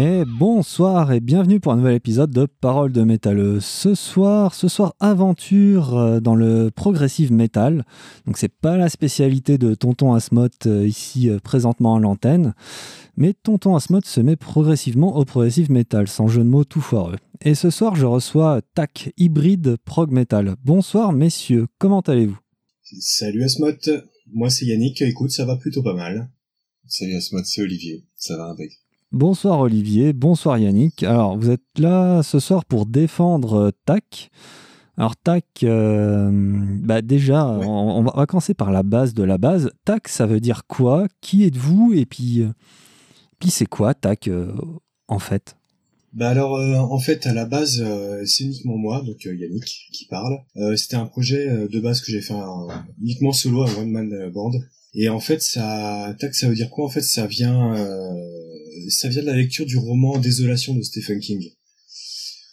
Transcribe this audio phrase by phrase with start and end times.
[0.00, 3.60] Et bonsoir et bienvenue pour un nouvel épisode de Parole de métal.
[3.60, 7.84] Ce soir, ce soir aventure euh, dans le progressive metal.
[8.24, 12.54] Donc c'est pas la spécialité de Tonton Asmoth euh, ici euh, présentement à l'antenne,
[13.16, 17.16] mais Tonton Asmoth se met progressivement au progressive metal, sans jeu de mots tout foireux.
[17.40, 20.54] Et ce soir, je reçois TAC Hybride Prog Metal.
[20.64, 22.38] Bonsoir messieurs, comment allez-vous?
[23.00, 23.90] Salut Asmoth,
[24.32, 26.30] moi c'est Yannick, écoute, ça va plutôt pas mal.
[26.86, 28.78] Salut Asmoth, c'est Olivier, ça va avec.
[29.12, 31.02] Bonsoir Olivier, bonsoir Yannick.
[31.02, 34.30] Alors, vous êtes là ce soir pour défendre euh, TAC.
[34.98, 36.28] Alors, TAC, euh,
[36.82, 39.70] bah déjà, on, va commencer par la base de la base.
[39.86, 41.06] TAC, ça veut dire quoi?
[41.22, 41.94] Qui êtes-vous?
[41.94, 42.50] Et puis, euh,
[43.38, 44.28] puis c'est quoi TAC
[45.08, 45.56] en fait?
[46.12, 46.52] Bah alors
[46.90, 47.84] en fait à la base
[48.24, 50.38] c'est uniquement moi donc Yannick qui parle.
[50.74, 52.34] C'était un projet de base que j'ai fait
[53.00, 54.52] uniquement solo à one man band
[54.94, 56.86] et en fait ça tac ça veut dire quoi?
[56.86, 57.74] En fait ça vient
[58.88, 61.50] ça vient de la lecture du roman Désolation de Stephen King.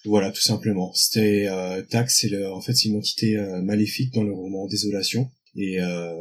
[0.05, 0.93] Voilà, tout simplement.
[0.93, 4.67] C'était euh, Tax, c'est le, en fait c'est une entité euh, maléfique dans le roman
[4.67, 5.31] Désolation.
[5.55, 6.13] Et euh,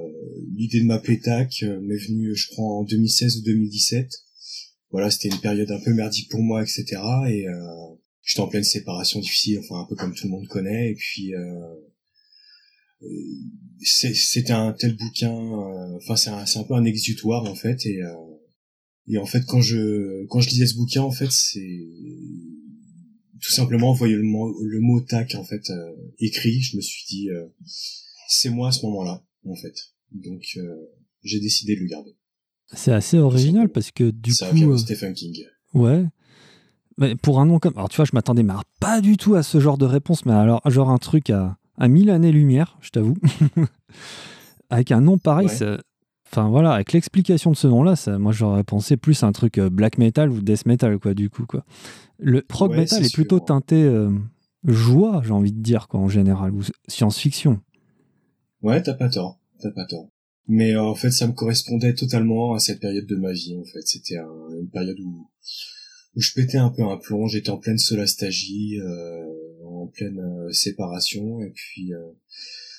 [0.55, 4.09] l'idée de m'appeler Tac euh, m'est venue, je crois, en 2016 ou 2017.
[4.91, 6.85] Voilà, c'était une période un peu merdique pour moi, etc.
[7.29, 7.53] Et euh,
[8.23, 10.93] j'étais en pleine séparation difficile, enfin un peu comme tout le monde connaît.
[10.93, 11.35] Et puis
[13.85, 15.33] c'était un tel bouquin,
[15.97, 17.87] enfin c'est un, un peu un exutoire en fait.
[17.87, 18.01] Et
[19.07, 21.61] et en fait, quand je quand je lisais ce bouquin, en fait, c'est
[23.45, 27.05] tout simplement voyez le mot, le mot tac en fait euh, écrit, je me suis
[27.07, 27.45] dit euh,
[28.29, 29.75] c'est moi à ce moment-là en fait.
[30.13, 30.75] Donc euh,
[31.23, 32.17] j'ai décidé de le garder.
[32.73, 35.45] C'est assez original parce que du ça coup de Stephen King.
[35.75, 36.07] Ouais.
[36.97, 39.43] Mais pour un nom comme alors tu vois, je m'attendais mais pas du tout à
[39.43, 42.91] ce genre de réponse mais alors genre un truc à à mille années lumière, je
[42.91, 43.17] t'avoue.
[44.71, 45.79] Avec un nom pareil, ouais.
[46.35, 49.71] Enfin voilà, avec l'explication de ce nom-là, moi j'aurais pensé plus à un truc euh,
[49.71, 51.65] black metal ou death metal quoi du coup quoi.
[52.19, 54.11] Le prog metal est, plutôt teinté euh,
[54.65, 57.61] joie, j'ai envie de dire quoi en général ou science-fiction.
[58.63, 60.09] Ouais, t'as pas tort, t'as pas tort.
[60.49, 63.65] Mais euh, en fait, ça me correspondait totalement à cette période de ma vie en
[63.65, 63.83] fait.
[63.83, 64.17] C'était
[64.61, 65.29] une période où
[66.17, 68.81] où je pétais un peu un plomb, j'étais en pleine solastagie,
[69.85, 70.21] en pleine
[70.53, 71.41] séparation.
[71.41, 71.93] Et puis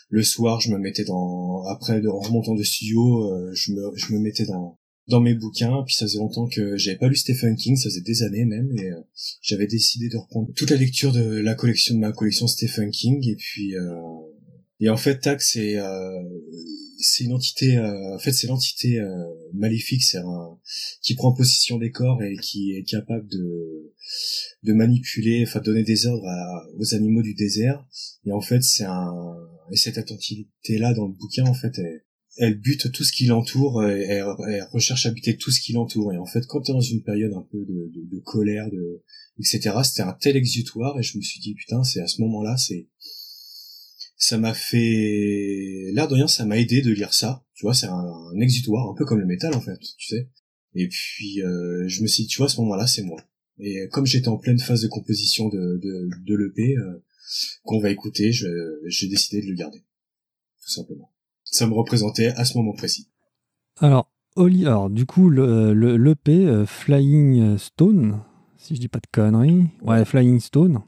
[0.10, 4.14] le soir, je me mettais dans, après, en remontant de studio, euh, je me, je
[4.14, 4.78] me mettais dans,
[5.08, 8.02] dans mes bouquins, puis ça faisait longtemps que j'avais pas lu Stephen King, ça faisait
[8.02, 9.02] des années même, et euh,
[9.42, 13.28] j'avais décidé de reprendre toute la lecture de la collection de ma collection Stephen King,
[13.28, 14.00] et puis euh,
[14.82, 15.78] et en fait, Tac, c'est
[17.00, 19.02] c'est une entité, en fait, c'est l'entité
[19.54, 20.58] maléfique, c'est un
[21.02, 23.94] qui prend possession des corps et qui est capable de
[24.64, 26.28] de manipuler, enfin donner des ordres
[26.78, 27.86] aux animaux du désert.
[28.26, 29.36] Et en fait, c'est un
[29.72, 31.80] et cette attentivité là dans le bouquin en fait
[32.38, 34.26] elle, bute tout ce qui l'entoure et elle,
[34.72, 36.14] recherche à buter tout ce qui l'entoure.
[36.14, 39.04] Et en fait quand t'es dans une période un peu de, de, colère de
[39.40, 42.42] etc c'était un tel exutoire et je me suis dit putain c'est à ce moment
[42.42, 42.88] là c'est
[44.18, 47.46] ça m'a fait l'air de ça m'a aidé de lire ça.
[47.54, 50.30] Tu vois c'est un, exutoire un peu comme le métal en fait tu sais.
[50.76, 53.22] Et puis euh, je me suis dit tu vois à ce moment là c'est moi
[53.60, 57.04] et comme j'étais en pleine phase de composition de de, de l'EP euh,
[57.64, 59.80] qu'on va écouter, j'ai décidé de le garder.
[60.62, 61.12] Tout simplement.
[61.44, 63.08] Ça me représentait à ce moment précis.
[63.78, 68.22] Alors, Oli, alors du coup, le, le, l'EP euh, Flying Stone,
[68.58, 69.68] si je dis pas de conneries.
[69.82, 70.82] Ouais, Flying Stone.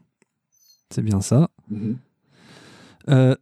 [0.90, 1.50] C'est bien ça.
[1.72, 1.96] Mm-hmm.
[3.08, 3.34] Euh,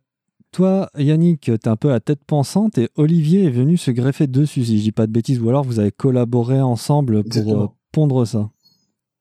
[0.52, 4.64] toi, Yannick, t'es un peu la tête pensante et Olivier est venu se greffer dessus,
[4.64, 8.24] si je dis pas de bêtises, ou alors vous avez collaboré ensemble pour euh, pondre
[8.24, 8.50] ça.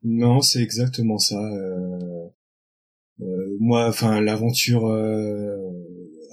[0.06, 1.42] Non, c'est exactement ça.
[1.42, 2.28] Euh,
[3.22, 5.58] euh, moi, enfin, l'aventure euh,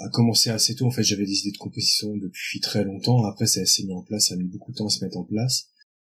[0.01, 0.87] a commencé assez tôt.
[0.87, 3.25] En fait, j'avais des idées de composition depuis très longtemps.
[3.25, 5.17] Après, ça s'est mis en place, ça a mis beaucoup de temps à se mettre
[5.17, 5.69] en place.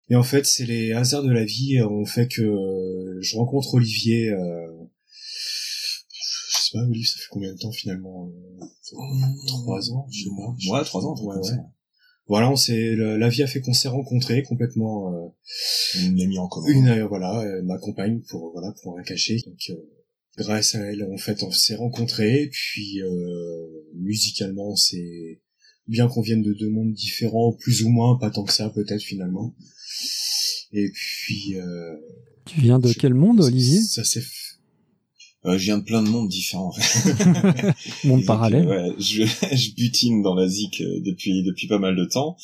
[0.08, 3.74] Et en fait, c'est les hasards de la vie ont fait que euh, je rencontre
[3.74, 4.30] Olivier.
[4.30, 4.66] Euh,
[6.50, 8.28] je sais pas, Olivier, ça fait combien de temps finalement
[9.46, 10.78] Trois ans, je sais pas.
[10.78, 11.14] Ouais, trois ans.
[11.22, 11.58] Ouais, ouais.
[12.32, 15.12] Voilà, on s'est, la vie a fait qu'on s'est rencontrés complètement.
[15.12, 15.28] Euh,
[16.00, 16.72] une amie en commun.
[16.72, 19.36] Une, voilà, ma compagne pour voilà pour rien cacher.
[19.44, 19.58] Donc
[20.36, 25.40] grâce à elle, en fait, on s'est rencontrés, puis euh, musicalement, c'est
[25.86, 29.02] bien qu'on vienne de deux mondes différents, plus ou moins, pas tant que ça, peut-être
[29.02, 29.54] finalement.
[30.72, 31.56] Et puis.
[31.56, 31.96] Euh,
[32.46, 33.80] tu viens de quel monde, Olivier?
[33.82, 34.22] Ça s'est
[35.44, 36.72] euh, je viens de plein de mondes différents.
[38.04, 38.66] Monde parallèle.
[38.66, 42.36] Ouais, je, je butine dans la ZIC euh, depuis depuis pas mal de temps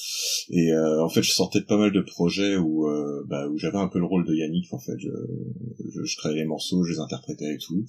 [0.50, 3.56] et euh, en fait je sortais de pas mal de projets où euh, bah, où
[3.56, 5.08] j'avais un peu le rôle de Yannick en fait je,
[5.94, 7.84] je, je créais les morceaux, je les interprétais et tout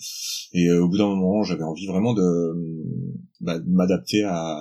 [0.53, 2.53] et au bout d'un moment j'avais envie vraiment de,
[3.41, 4.59] bah, de m'adapter à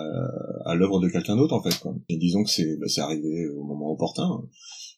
[0.65, 1.95] à l'œuvre de quelqu'un d'autre en fait quoi.
[2.09, 4.43] Et disons que c'est bah, c'est arrivé au moment opportun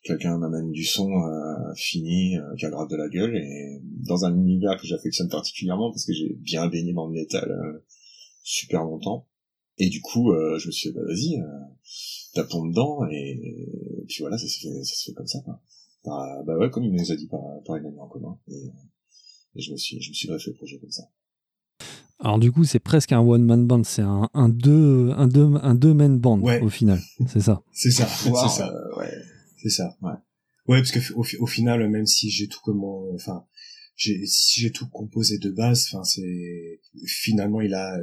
[0.02, 3.36] quelqu'un m'amène du son euh, fini euh, qui aggrave de la gueule.
[3.36, 7.50] Et dans un univers que j'affectionne particulièrement parce que j'ai bien baigné dans le métal
[7.50, 7.84] euh,
[8.42, 9.26] super longtemps.
[9.78, 11.38] Et du coup je me suis dit bah vas-y
[12.34, 13.06] tapons dedans.
[13.10, 13.66] Et,
[14.08, 15.58] puis voilà ça se fait ça se fait comme ça quoi.
[16.04, 18.38] Bah, bah ouais comme il nous a dit par, par une amie en commun.
[18.48, 18.72] Et,
[19.54, 21.04] et je me suis je me suis greffé le projet comme ça.
[22.22, 25.48] Alors du coup, c'est presque un one man band, c'est un, un deux un deux
[25.62, 27.62] un deux man band au final, c'est ça.
[27.72, 28.70] c'est ça, c'est ça.
[28.98, 29.10] ouais.
[29.62, 29.96] C'est ça.
[30.02, 30.12] Ouais.
[30.68, 33.44] Ouais, parce que au, au final, même si j'ai tout comment, enfin,
[33.96, 37.98] j'ai si j'ai tout composé de base, enfin c'est finalement il a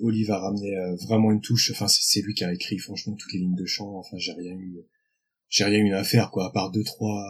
[0.00, 1.70] Olive a ramené euh, vraiment une touche.
[1.72, 3.96] Enfin, c'est lui qui a écrit franchement toutes les lignes de chant.
[3.98, 4.78] Enfin, j'ai rien eu,
[5.48, 7.24] j'ai rien eu à faire quoi, à part deux trois,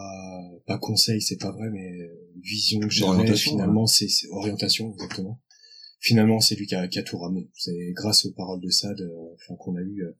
[0.67, 2.09] pas conseils, c'est pas vrai, mais
[2.41, 5.41] vision que j'avais finalement, c'est orientation exactement
[5.99, 7.49] finalement c'est lui qui a, qui a, tout ramené.
[7.53, 10.15] C'est grâce aux paroles de Sade euh, qu'on a eu euh,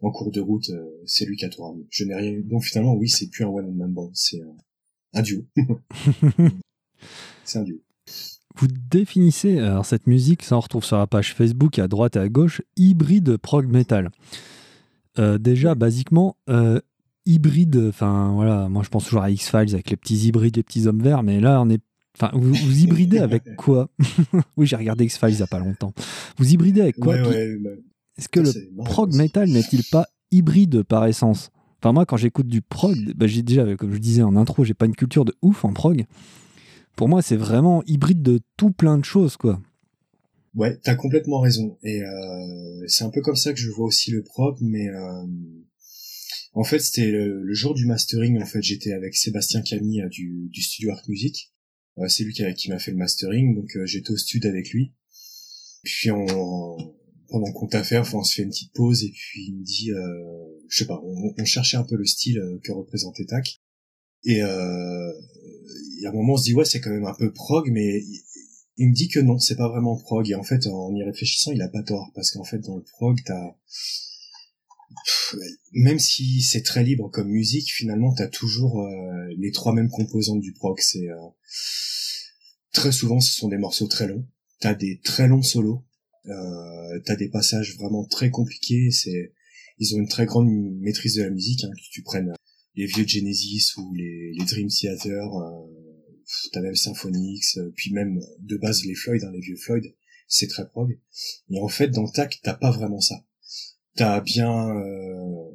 [0.00, 1.86] en cours de route, euh, c'est lui qui a tout ramené.
[1.90, 2.40] Je n'ai rien.
[2.44, 4.40] Donc finalement oui, c'est plus un one man band, c'est
[5.14, 5.44] un, duo.
[7.44, 7.80] c'est un duo.
[8.56, 12.20] Vous définissez alors cette musique, ça on retrouve sur la page Facebook à droite et
[12.20, 14.10] à gauche, hybride prog metal.
[15.16, 16.36] déjà, basiquement,
[17.24, 20.88] hybride, enfin voilà, moi je pense toujours à X-Files avec les petits hybrides, les petits
[20.88, 21.82] hommes verts, mais là on est
[22.20, 23.90] Enfin, vous, hybridez avec quoi?
[24.56, 25.92] Oui, j'ai regardé X-Files il n'y a pas longtemps.
[26.36, 27.16] Vous hybridez avec quoi?
[27.16, 27.30] Bah,
[28.16, 28.52] Est-ce que le
[28.84, 31.50] prog metal n'est-il pas hybride par essence?
[31.80, 34.74] Enfin, moi, quand j'écoute du prog, bah, j'ai déjà, comme je disais en intro, j'ai
[34.74, 36.06] pas une culture de ouf en prog.
[36.96, 39.60] Pour moi, c'est vraiment hybride de tout plein de choses, quoi.
[40.56, 41.78] Ouais, t'as complètement raison.
[41.84, 45.24] Et euh, c'est un peu comme ça que je vois aussi le prog, mais euh,
[46.54, 48.42] en fait, c'était le, jour du mastering.
[48.42, 51.52] En fait, j'étais avec Sébastien Camille euh, du, du studio Art Music
[52.06, 54.92] c'est lui qui, m'a fait le mastering, donc euh, j'étais au studio avec lui.
[55.82, 56.26] Puis on,
[57.28, 59.64] pendant qu'on t'a fait, enfin, on se fait une petite pause et puis il me
[59.64, 63.60] dit, euh, je sais pas, on, cherchait un peu le style euh, que représentait Tac.
[64.24, 65.12] Et, euh,
[66.00, 68.02] et à un moment on se dit ouais c'est quand même un peu prog, mais
[68.76, 70.28] il, me dit que non, c'est pas vraiment prog.
[70.28, 72.82] Et en fait en y réfléchissant il a pas tort parce qu'en fait dans le
[72.82, 73.56] prog t'as
[75.72, 80.40] même si c'est très libre comme musique, finalement, t'as toujours euh, les trois mêmes composantes
[80.40, 80.78] du prog.
[80.80, 81.16] C'est euh,
[82.72, 84.26] très souvent, ce sont des morceaux très longs.
[84.60, 85.84] T'as des très longs solos.
[86.26, 88.90] Euh, t'as des passages vraiment très compliqués.
[88.90, 89.34] C'est,
[89.78, 90.48] ils ont une très grande
[90.80, 91.64] maîtrise de la musique.
[91.64, 92.32] Hein, que tu prennes
[92.74, 95.34] les vieux Genesis ou les, les Dream Theater.
[95.34, 95.66] Euh,
[96.52, 99.84] t'as même Symphonix, puis même de base les Floyd, hein, les vieux Floyd.
[100.26, 100.98] C'est très prog.
[101.50, 103.24] Et en fait, dans Tac, t'as pas vraiment ça
[103.98, 105.50] t'as bien euh,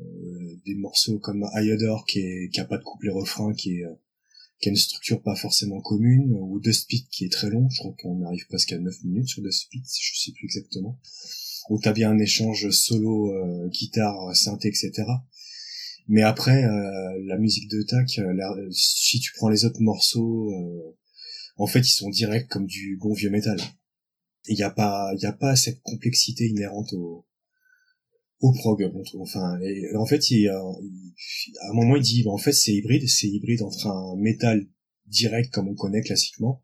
[0.66, 3.86] des morceaux comme Iodor qui est qui a pas de couplet refrain qui est
[4.60, 7.80] qui a une structure pas forcément commune ou Dust Pit qui est très long je
[7.80, 11.00] crois qu'on arrive presque à 9 minutes sur Dust Pit je sais plus exactement.
[11.70, 14.92] Où t'as bien un échange solo euh, guitare synthé etc
[16.10, 18.10] mais après euh, la musique de Tac
[18.72, 20.52] si tu prends les autres morceaux
[21.56, 23.58] en fait ils sont directs comme du bon vieux métal.
[24.50, 27.26] Il y a pas y a pas cette complexité inhérente au
[28.44, 30.60] au prog enfin et en fait il, à
[31.70, 34.68] un moment il dit en fait c'est hybride c'est hybride entre un métal
[35.08, 36.62] direct comme on connaît classiquement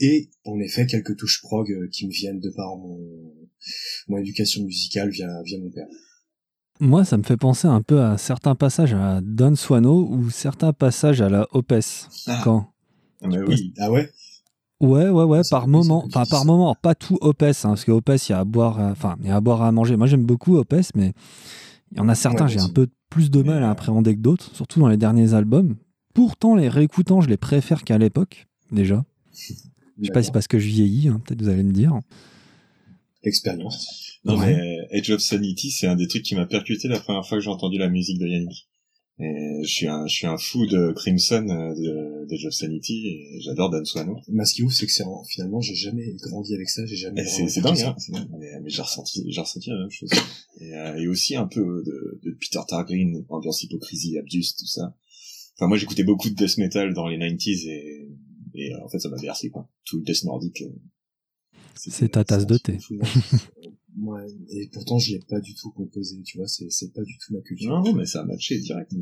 [0.00, 2.98] et en effet quelques touches prog euh, qui me viennent de par mon
[4.08, 5.86] mon éducation musicale via via mon père
[6.80, 10.72] moi, ça me fait penser un peu à certains passages à Don Swano ou certains
[10.72, 11.72] passages à la Opes.
[12.26, 12.40] Ah.
[12.42, 12.74] Quand
[13.22, 13.72] ah, oui.
[13.78, 14.10] ah ouais?
[14.80, 16.04] Ouais, ouais, ouais, par moment.
[16.06, 18.78] Enfin, par moment, pas tout Opes, hein, parce que Opes, il y a à boire,
[18.78, 19.96] enfin, il y a à boire à manger.
[19.96, 21.12] Moi, j'aime beaucoup Opes, mais
[21.92, 24.54] il y en a certains, j'ai un peu plus de mal à appréhender que d'autres,
[24.54, 25.76] surtout dans les derniers albums.
[26.12, 29.04] Pourtant, les réécoutant, je les préfère qu'à l'époque, déjà.
[29.32, 31.98] Je sais pas si c'est parce que je vieillis, hein, peut-être vous allez me dire.
[33.22, 34.18] Expérience.
[34.24, 37.38] Non, mais Edge of Sanity, c'est un des trucs qui m'a percuté la première fois
[37.38, 38.68] que j'ai entendu la musique de Yannick.
[39.20, 43.06] Et je suis un, je suis un fou de Crimson, euh, de, de of Sanity,
[43.06, 44.16] et j'adore Dan Swano.
[44.28, 46.96] Mais ce qui est ouf, c'est que c'est, finalement, j'ai jamais grandi avec ça, j'ai
[46.96, 47.24] jamais.
[47.24, 47.94] C'est, c'est dingue, hein.
[48.10, 50.10] Mais, mais j'ai ressenti, j'ai ressenti la même chose.
[50.60, 54.96] et, euh, et aussi un peu de, de Peter Targreen, ambiance hypocrisie, abuse, tout ça.
[55.56, 58.08] Enfin, moi, j'écoutais beaucoup de death metal dans les 90s et,
[58.54, 59.68] et en fait, ça m'a bercé, quoi.
[59.84, 60.62] Tout le death nordique.
[60.62, 60.72] Euh,
[61.76, 62.78] c'est ta tasse de thé.
[63.96, 67.16] Ouais, et pourtant je l'ai pas du tout composé, tu vois, c'est, c'est pas du
[67.18, 67.70] tout ma culture.
[67.70, 68.92] Non, mais ça a matché direct.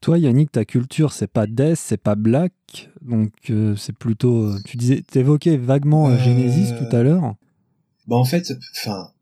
[0.00, 4.44] Toi, Yannick, ta culture, c'est pas death, c'est pas black, donc euh, c'est plutôt.
[4.44, 7.34] Euh, tu disais, t'évoquais vaguement euh, Genesis tout à l'heure.
[8.06, 9.12] Bah en fait, enfin,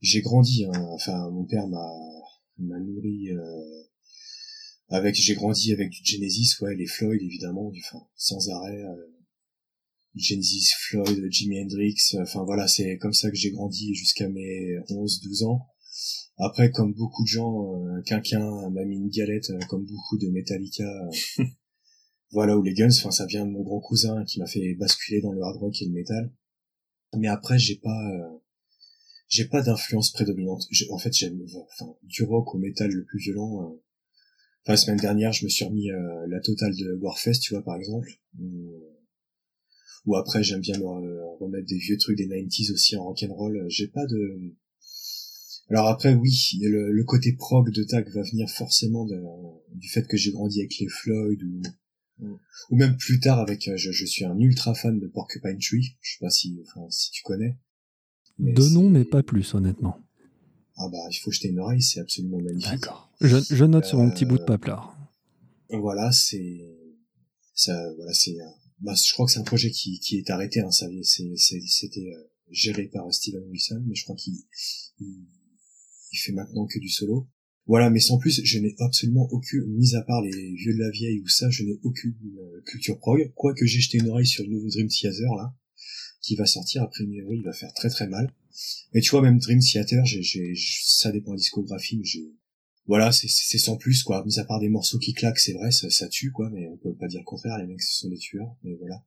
[0.00, 0.64] j'ai grandi.
[0.64, 1.90] Hein, enfin, mon père m'a
[2.58, 3.30] m'a nourri
[4.90, 5.16] avec.
[5.16, 8.84] J'ai grandi avec du Genesis, ouais, les Floyd évidemment, enfin, sans arrêt.
[10.18, 15.44] Genesis, Floyd, Jimi Hendrix, enfin voilà, c'est comme ça que j'ai grandi jusqu'à mes 11-12
[15.46, 15.66] ans.
[16.38, 20.28] après, comme beaucoup de gens, euh, quelqu'un m'a mis une galette, euh, comme beaucoup de
[20.28, 20.84] Metallica.
[20.84, 21.44] euh,
[22.32, 22.90] voilà, ou les Guns.
[22.98, 25.74] Enfin, ça vient de mon grand cousin qui m'a fait basculer dans le hard rock
[25.80, 26.32] et le metal.
[27.16, 28.38] Mais après, j'ai pas, euh,
[29.28, 30.64] j'ai pas d'influence prédominante.
[30.90, 31.40] En fait, j'aime,
[31.72, 33.62] enfin, du rock au metal le plus violent.
[33.64, 33.82] euh.
[34.64, 37.64] Enfin, la semaine dernière, je me suis remis euh, la totale de Warfest, tu vois,
[37.64, 38.08] par exemple.
[40.06, 43.64] Ou après, j'aime bien re- remettre des vieux trucs des 90s aussi en rock'n'roll.
[43.68, 44.54] J'ai pas de,
[45.70, 49.22] alors après, oui, le, le côté prog de Tag va venir forcément de-
[49.74, 51.60] du fait que j'ai grandi avec les Floyd ou,
[52.70, 55.96] ou même plus tard avec, euh, je, je suis un ultra fan de Porcupine Tree.
[56.00, 57.58] Je sais pas si, enfin, si tu connais.
[58.38, 59.98] Mais De nom, mais pas plus, honnêtement.
[60.76, 62.84] Ah bah, il faut jeter une oreille, c'est absolument magnifique.
[63.20, 64.96] Je, je note sur mon petit Euh, bout de paplard.
[65.70, 66.60] Voilà, c'est,
[67.54, 68.44] ça, voilà, c'est, euh,
[68.80, 72.84] bah, je crois que c'est un projet qui, qui est arrêté, hein, c'était euh, géré
[72.84, 74.34] par Steven Wilson, mais je crois qu'il,
[75.00, 77.28] il, fait maintenant que du solo.
[77.66, 80.90] Voilà, mais sans plus, je n'ai absolument aucune, mis à part les vieux de la
[80.90, 84.44] vieille ou ça, je n'ai aucune euh, culture prog, quoique j'ai jeté une oreille sur
[84.44, 85.54] le nouveau Dream Theater, là,
[86.22, 88.32] qui va sortir, après priori, il va faire très très mal.
[88.94, 92.32] Mais tu vois, même Dream Theater, j'ai, ça dépend de la discographie, mais j'ai,
[92.88, 94.24] voilà, c'est, sans plus, quoi.
[94.24, 96.76] Mis à part des morceaux qui claquent, c'est vrai, ça, ça tue, quoi, mais on
[96.78, 99.04] peut pas dire le contraire, les mecs, ce sont des tueurs, mais voilà.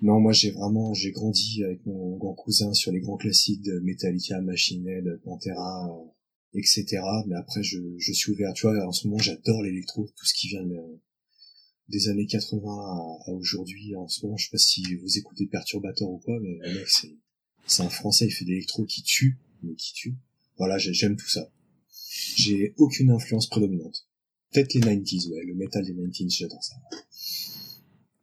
[0.00, 3.80] Non, moi, j'ai vraiment, j'ai grandi avec mon grand cousin sur les grands classiques de
[3.80, 6.86] Metallica, Machine Head, Pantera, euh, etc.
[7.26, 10.32] Mais après, je, je suis ouvert, tu vois, en ce moment, j'adore l'électro, tout ce
[10.34, 11.00] qui vient de-
[11.88, 13.94] des années 80 à, à aujourd'hui.
[13.96, 16.88] En ce moment, je sais pas si vous écoutez Perturbator ou quoi, mais le mec,
[16.88, 20.14] c'est, un français, il fait de l'électro qui tue, mais qui tue.
[20.56, 21.50] Voilà, j'ai- j'aime tout ça.
[22.36, 24.06] J'ai aucune influence prédominante.
[24.52, 26.74] Peut-être les 90s, ouais, le metal des 90s, j'adore ça.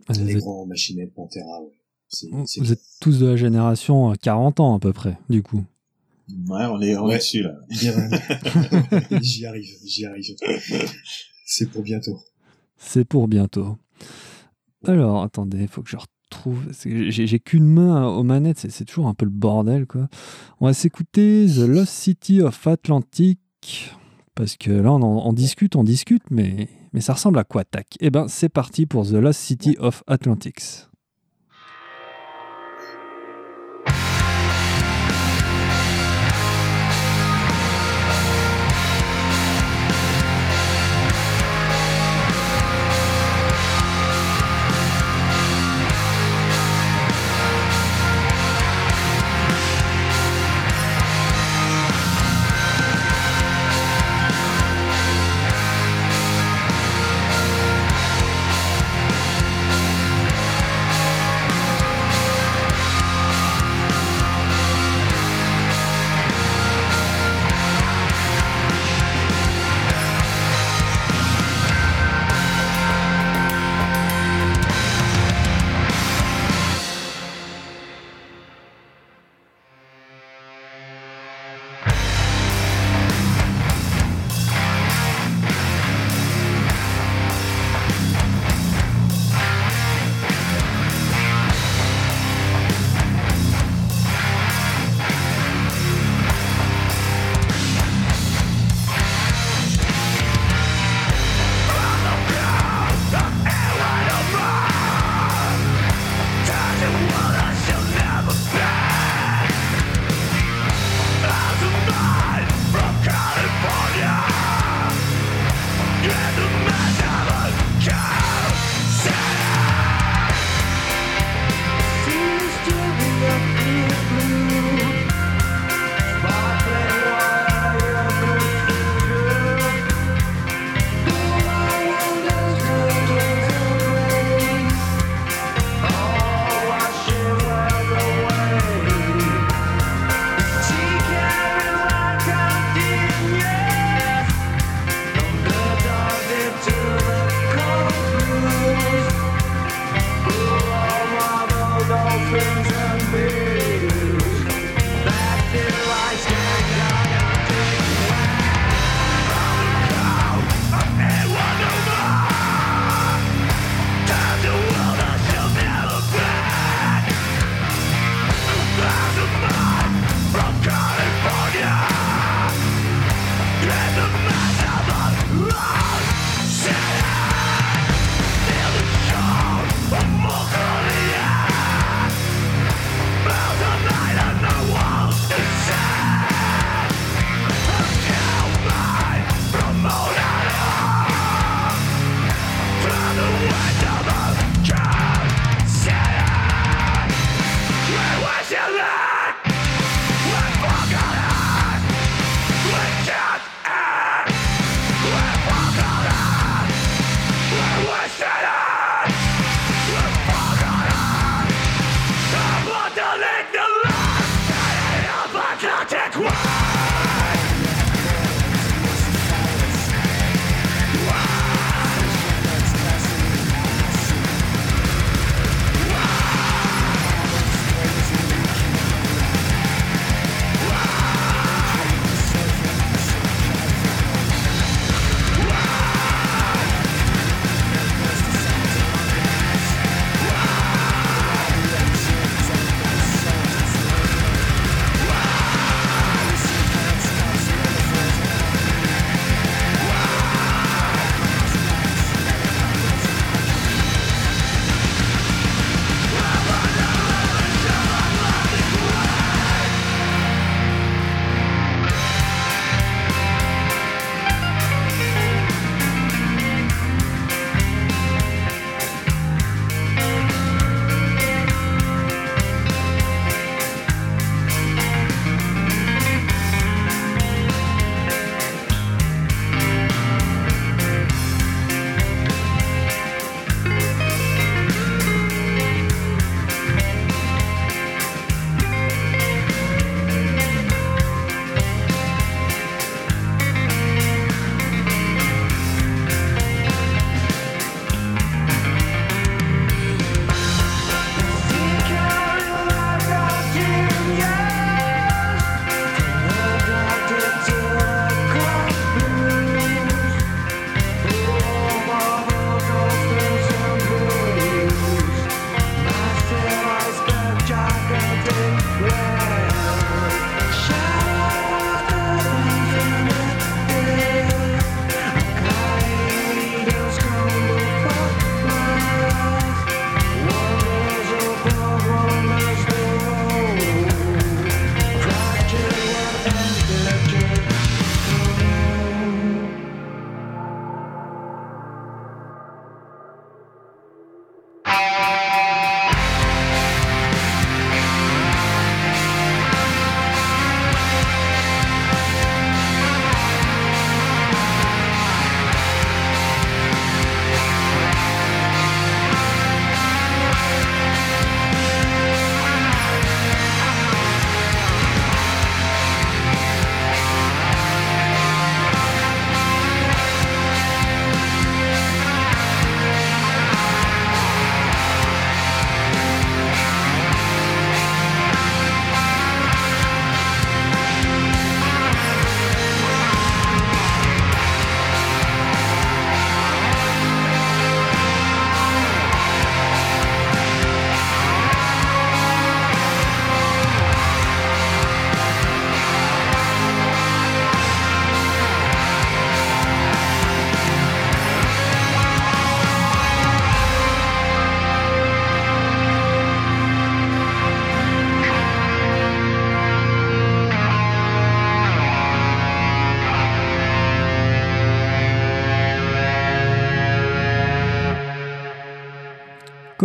[0.09, 1.73] Vous Les êtes, grands machinettes, Pantera, ouais.
[2.57, 5.63] Vous êtes tous de la génération euh, 40 ans à peu près, du coup.
[6.47, 7.15] Ouais, on est, on Ouais.
[7.15, 7.55] est dessus, là.
[9.21, 10.35] j'y arrive, j'y arrive.
[11.45, 12.17] C'est pour bientôt.
[12.77, 13.77] C'est pour bientôt.
[14.85, 16.63] Alors, attendez, il faut que je retrouve.
[16.85, 20.07] J'ai qu'une main aux manettes, c'est c'est toujours un peu le bordel, quoi.
[20.59, 23.39] On va s'écouter The Lost City of Atlantic.
[24.35, 27.63] Parce que là, on, en- on discute, on discute, mais, mais ça ressemble à quoi,
[27.63, 30.86] tac Eh ben, c'est parti pour The Lost City of Atlantics.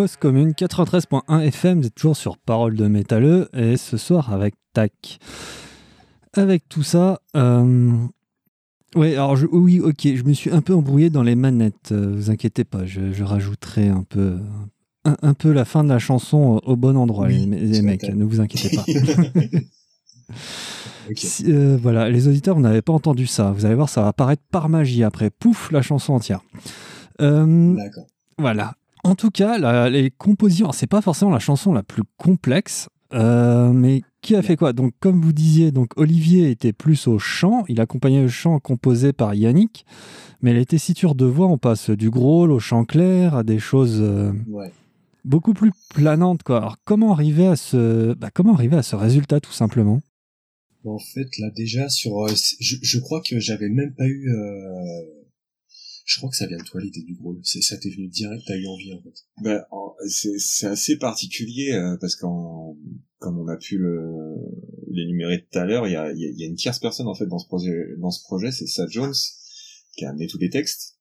[0.03, 4.57] Cause commune 93.1 FM, vous êtes toujours sur Parole de métalleux et ce soir avec
[4.73, 5.21] TAC.
[6.33, 7.93] Avec tout ça, euh...
[8.97, 12.15] oui, alors je, oui, ok, je me suis un peu embrouillé dans les manettes, euh,
[12.17, 14.39] vous inquiétez pas, je, je rajouterai un peu,
[15.05, 18.25] un, un, peu la fin de la chanson au bon endroit, Oui, les, mecs, ne
[18.25, 18.85] vous inquiétez pas.
[21.15, 23.53] Si- euh, voilà, les auditeurs, vous n'avez pas entendu ça.
[23.53, 25.31] Vous allez voir, ça va apparaître par magie après.
[25.31, 26.41] Pouf, la chanson entière.
[27.21, 28.07] Euh, D'accord.
[28.39, 28.75] voilà.
[29.05, 33.73] En tout cas, la- les compositions, c'est pas forcément la chanson la plus complexe, euh,
[33.73, 34.73] mais qui a fait quoi?
[34.73, 37.65] Donc, comme vous disiez, donc Olivier était plus au chant.
[37.69, 39.85] Il accompagnait le chant composé par Yannick,
[40.41, 43.99] mais les tessitures de voix, on passe du growl au chant clair à des choses
[44.01, 44.71] euh, Ouais.
[45.25, 46.45] beaucoup plus planantes.
[46.45, 46.59] Quoi.
[46.59, 50.01] Alors, comment arriver à ce, bah, comment arriver à ce résultat, tout simplement?
[50.85, 54.29] En fait, là déjà sur, euh, je crois que j'avais même pas eu.
[56.03, 57.39] Euh, Je crois que ça vient de toi l'idée du gros.
[57.43, 59.15] C'est ça t'est venu direct, t'as eu envie en fait.
[59.43, 62.77] Ben, en- c'est assez particulier euh, parce qu'en
[63.19, 63.79] comme on a pu
[64.91, 67.27] l'énumérer tout à l'heure, il y a, y y a une tierce personne en fait
[67.27, 67.85] dans ce projet.
[67.99, 69.15] Dans ce projet, c'est Sad Jones
[69.97, 70.99] qui a amené tous les textes.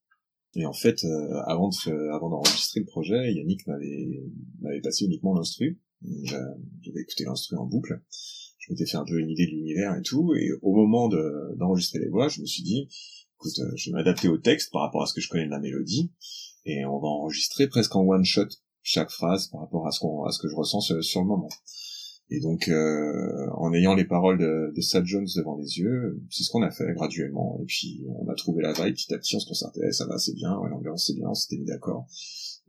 [0.55, 4.21] Et en fait, euh, avant de avant d'enregistrer le projet, Yannick m'avait
[4.59, 5.79] m'avait passé uniquement l'instru.
[6.23, 8.01] J'a- J'avais écouté l'instru en boucle.
[8.59, 10.33] Je m'étais fait un peu une idée de l'univers et tout.
[10.35, 12.87] Et au moment de- d'enregistrer les voix, je me suis dit,
[13.41, 15.51] écoute, euh, je vais m'adapter au texte par rapport à ce que je connais de
[15.51, 16.11] la mélodie
[16.65, 18.47] et on va enregistrer presque en one shot
[18.83, 21.27] chaque phrase par rapport à ce qu'on à ce que je ressens sur, sur le
[21.27, 21.49] moment.
[22.29, 26.43] Et donc euh, en ayant les paroles de, de Sad Jones devant les yeux, c'est
[26.43, 27.59] ce qu'on a fait graduellement.
[27.61, 30.17] Et puis on a trouvé la vibe petit à petit, on se concertait, ça va,
[30.17, 32.05] c'est bien, ouais, l'ambiance c'est bien, on s'était mis d'accord.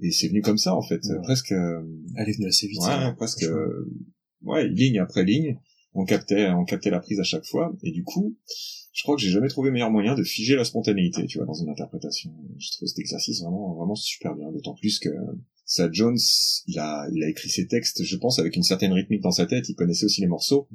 [0.00, 1.20] Et c'est venu comme ça en fait, Ouais.
[1.22, 1.82] presque euh,
[2.16, 2.80] Elle est venue assez vite.
[2.80, 3.88] ouais, ça, presque euh,
[4.42, 5.58] ouais, ligne après ligne,
[5.94, 8.36] on captait on captait la prise à chaque fois et du coup,
[8.92, 11.54] je crois que j'ai jamais trouvé meilleur moyen de figer la spontanéité, tu vois, dans
[11.54, 12.30] une interprétation.
[12.58, 15.08] Je trouve cet exercice vraiment vraiment super bien, d'autant plus que
[15.64, 16.18] Sad Jones,
[16.66, 19.46] il a il a écrit ses textes, je pense avec une certaine rythmique dans sa
[19.46, 20.68] tête, il connaissait aussi les morceaux.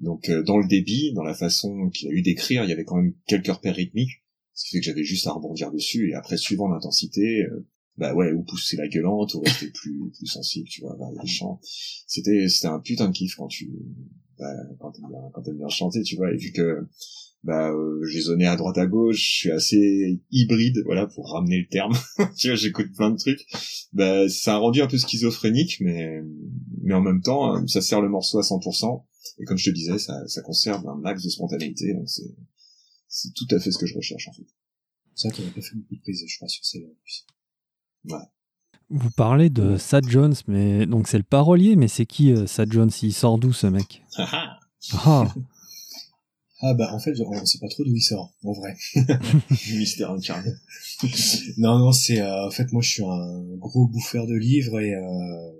[0.00, 2.84] Donc euh, dans le débit, dans la façon qu'il a eu d'écrire, il y avait
[2.84, 6.14] quand même quelques repères rythmiques, ce qui fait que j'avais juste à rebondir dessus et
[6.14, 7.64] après suivant l'intensité, euh,
[7.96, 11.28] bah ouais, ou pousser la gueulante, ou rester plus plus sensible, tu vois, vers les
[11.28, 11.60] chants.
[11.62, 13.70] C'était c'était un putain de kiff quand tu
[14.38, 16.88] bah, quand t'aimes bien quand t'aimes bien chanter, tu vois, et vu que
[17.44, 21.58] bah euh, j'ai zoné à droite à gauche, je suis assez hybride, voilà, pour ramener
[21.58, 21.92] le terme.
[22.36, 23.46] tu vois, j'écoute plein de trucs.
[23.92, 26.22] Bah ça a rendu un peu schizophrénique, mais
[26.82, 29.04] mais en même temps, euh, ça sert le morceau à 100%.
[29.38, 32.34] Et comme je te disais, ça, ça conserve un max de spontanéité, donc c'est,
[33.08, 34.46] c'est tout à fait ce que je recherche en fait.
[35.14, 36.88] C'est vrai qu'on a pas fait beaucoup de prises, je crois, sur celle-là.
[36.88, 37.26] en plus.
[38.88, 42.72] Vous parlez de Sad Jones, mais donc c'est le parolier, mais c'est qui euh, Sad
[42.72, 42.90] Jones?
[43.02, 44.02] Il sort d'où ce mec?
[44.18, 44.58] Ah,
[46.62, 48.76] Ah bah en fait, on sait pas trop d'où il sort, en vrai.
[49.74, 50.52] Mystère incarné.
[51.58, 54.94] non, non, c'est euh, en fait moi je suis un gros bouffeur de livres et
[54.94, 55.52] euh,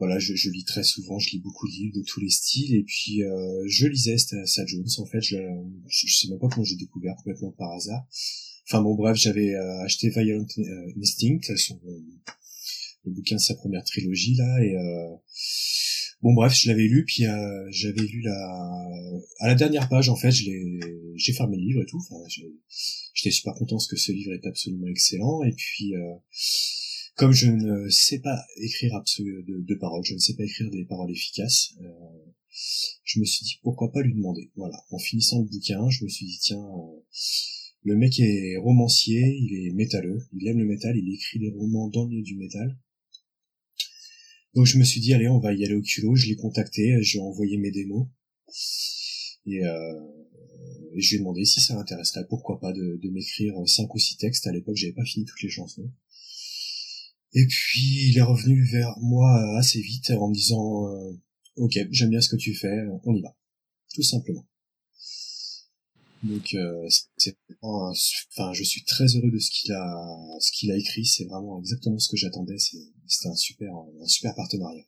[0.00, 2.74] voilà, je, je, lis très souvent, je lis beaucoup de livres de tous les styles,
[2.74, 5.36] et puis euh, je lisais Sad Jones, en fait, je,
[5.88, 8.06] je, sais même pas comment j'ai découvert complètement par hasard.
[8.66, 11.78] Enfin bon, bref, j'avais euh, acheté Violent euh, Instinct, son,
[13.04, 14.74] le bouquin de sa première trilogie là, et
[16.22, 17.24] bon bref, je l'avais lu, puis
[17.70, 18.86] j'avais lu la,
[19.40, 21.98] à la dernière page en fait, j'ai fermé le livre et tout.
[21.98, 22.22] Enfin,
[23.14, 25.94] j'étais super content parce que ce livre est absolument excellent, et puis
[27.20, 30.86] comme je ne sais pas écrire de, de, paroles, je ne sais pas écrire des
[30.86, 32.32] paroles efficaces, euh,
[33.04, 34.50] je me suis dit pourquoi pas lui demander.
[34.56, 37.00] Voilà, en finissant le bouquin, je me suis dit tiens, euh,
[37.82, 41.88] le mec est romancier, il est métalleux, il aime le métal, il écrit des romans
[41.88, 42.78] dans le milieu du métal.
[44.54, 46.16] Donc je me suis dit allez, on va y aller au culot.
[46.16, 48.08] Je l'ai contacté, je lui ai envoyé mes démos
[49.46, 50.00] et, euh,
[50.94, 54.16] et je lui ai demandé si ça l'intéresserait, pourquoi pas de, m'écrire cinq ou six
[54.16, 54.46] textes.
[54.46, 55.90] À l'époque, j'avais pas fini toutes les chansons.
[57.32, 61.12] Et puis il est revenu vers moi assez vite en me disant euh,
[61.56, 63.36] ok j'aime bien ce que tu fais, on y va,
[63.94, 64.49] tout simplement.
[66.22, 70.06] Donc euh, c'est enfin je suis très heureux de ce qu'il a
[70.38, 74.34] ce qu'il a écrit, c'est vraiment exactement ce que j'attendais, c'est un super un super
[74.34, 74.84] partenariat.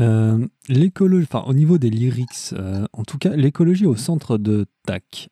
[0.00, 4.66] Euh, l'écologie, enfin au niveau des lyrics, euh, en tout cas l'écologie au centre de
[4.86, 5.28] TAC.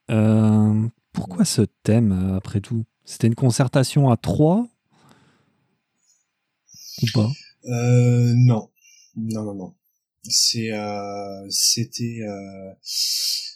[1.12, 2.84] pourquoi ce thème après tout?
[3.06, 4.68] C'était une concertation à trois?
[7.02, 7.30] Ou pas?
[7.64, 8.70] Non,
[9.16, 9.74] non, non, non.
[10.24, 10.70] C'est,
[11.48, 12.20] c'était,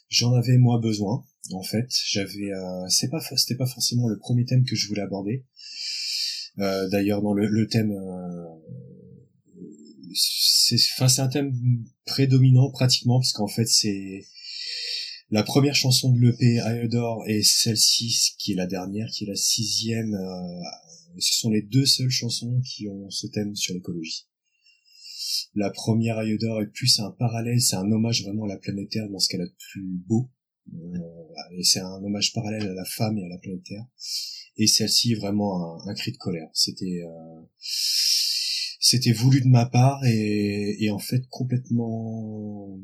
[0.08, 1.24] j'en avais moi besoin.
[1.52, 5.02] En fait, j'avais, euh, c'est pas, c'était pas forcément le premier thème que je voulais
[5.02, 5.44] aborder.
[6.58, 8.44] Euh, d'ailleurs, dans le, thème, euh,
[10.14, 11.52] c'est, enfin, c'est un thème
[12.04, 14.24] prédominant pratiquement parce qu'en fait, c'est
[15.30, 19.36] la première chanson de l'EP Iodore et celle-ci qui est la dernière, qui est la
[19.36, 20.62] sixième, euh,
[21.18, 24.27] ce sont les deux seules chansons qui ont ce thème sur l'écologie.
[25.54, 29.08] La première Ayodor est plus un parallèle, c'est un hommage vraiment à la planète Terre
[29.08, 30.30] dans ce qu'elle a de plus beau.
[30.72, 30.98] Euh,
[31.56, 33.86] et c'est un hommage parallèle à la femme et à la planète Terre.
[34.56, 36.48] Et celle-ci vraiment un, cri de colère.
[36.52, 37.42] C'était euh,
[38.80, 42.78] c'était voulu de ma part et, en fait complètement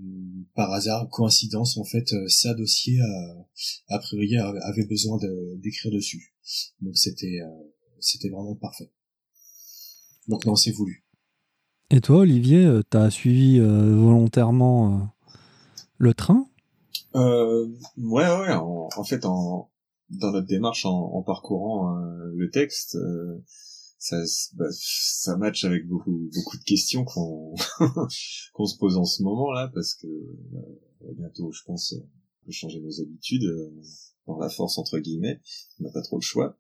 [0.55, 3.49] par hasard, coïncidence en fait, ça dossier a,
[3.89, 5.19] a priori avait besoin
[5.59, 6.35] d'écrire dessus.
[6.81, 7.41] Donc c'était
[8.01, 8.91] c'était vraiment parfait.
[10.29, 11.04] Donc non, c'est voulu.
[11.91, 15.05] Et toi, Olivier, euh, t'as suivi euh, volontairement euh,
[15.99, 16.47] le train?
[17.15, 17.69] Euh,
[17.99, 18.55] Ouais, ouais.
[18.55, 19.71] En, fait, en,
[20.11, 21.95] dans notre démarche en, parcourant
[22.35, 22.99] le texte,
[23.99, 24.17] ça,
[24.55, 27.55] bah, match avec beaucoup, beaucoup de questions qu'on
[28.53, 30.09] qu'on se pose en ce moment-là, parce que
[31.17, 33.49] bientôt, je pense, on peut changer nos habitudes
[34.27, 35.41] dans la force entre guillemets.
[35.81, 36.59] On n'a pas trop le choix.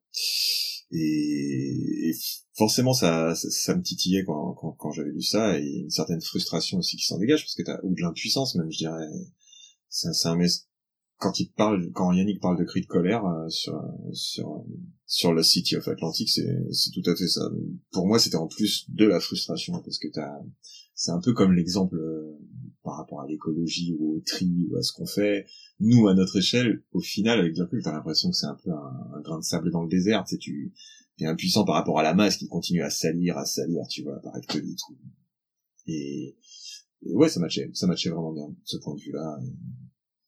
[0.90, 2.12] Et,
[2.53, 5.59] forcément ça, ça, me titillait quand, quand, quand j'avais lu ça.
[5.59, 8.70] Et une certaine frustration aussi qui s'en dégage parce que t'as ou de l'impuissance même
[8.70, 9.09] je dirais.
[9.88, 10.37] C'est un
[11.18, 13.81] quand il parle quand Yannick parle de cri de colère euh, sur
[14.12, 14.64] sur
[15.07, 17.48] sur la City of Atlantic c'est c'est tout à fait ça.
[17.92, 20.38] Pour moi c'était en plus de la frustration parce que t'as
[20.94, 22.38] c'est un peu comme l'exemple euh,
[22.85, 25.47] par rapport à l'écologie ou au tri ou à ce qu'on fait.
[25.81, 28.70] Nous, à notre échelle, au final, avec du recul, t'as l'impression que c'est un peu
[28.70, 30.25] un, grain de sable dans le désert.
[30.25, 30.38] Tu
[31.16, 34.03] tu es impuissant par rapport à la masse qui continue à salir, à salir, tu
[34.03, 34.92] vois, apparaître que litre.
[35.87, 36.37] Et,
[37.07, 39.38] et ouais, ça matchait, ça matchait vraiment bien, de ce point de vue-là.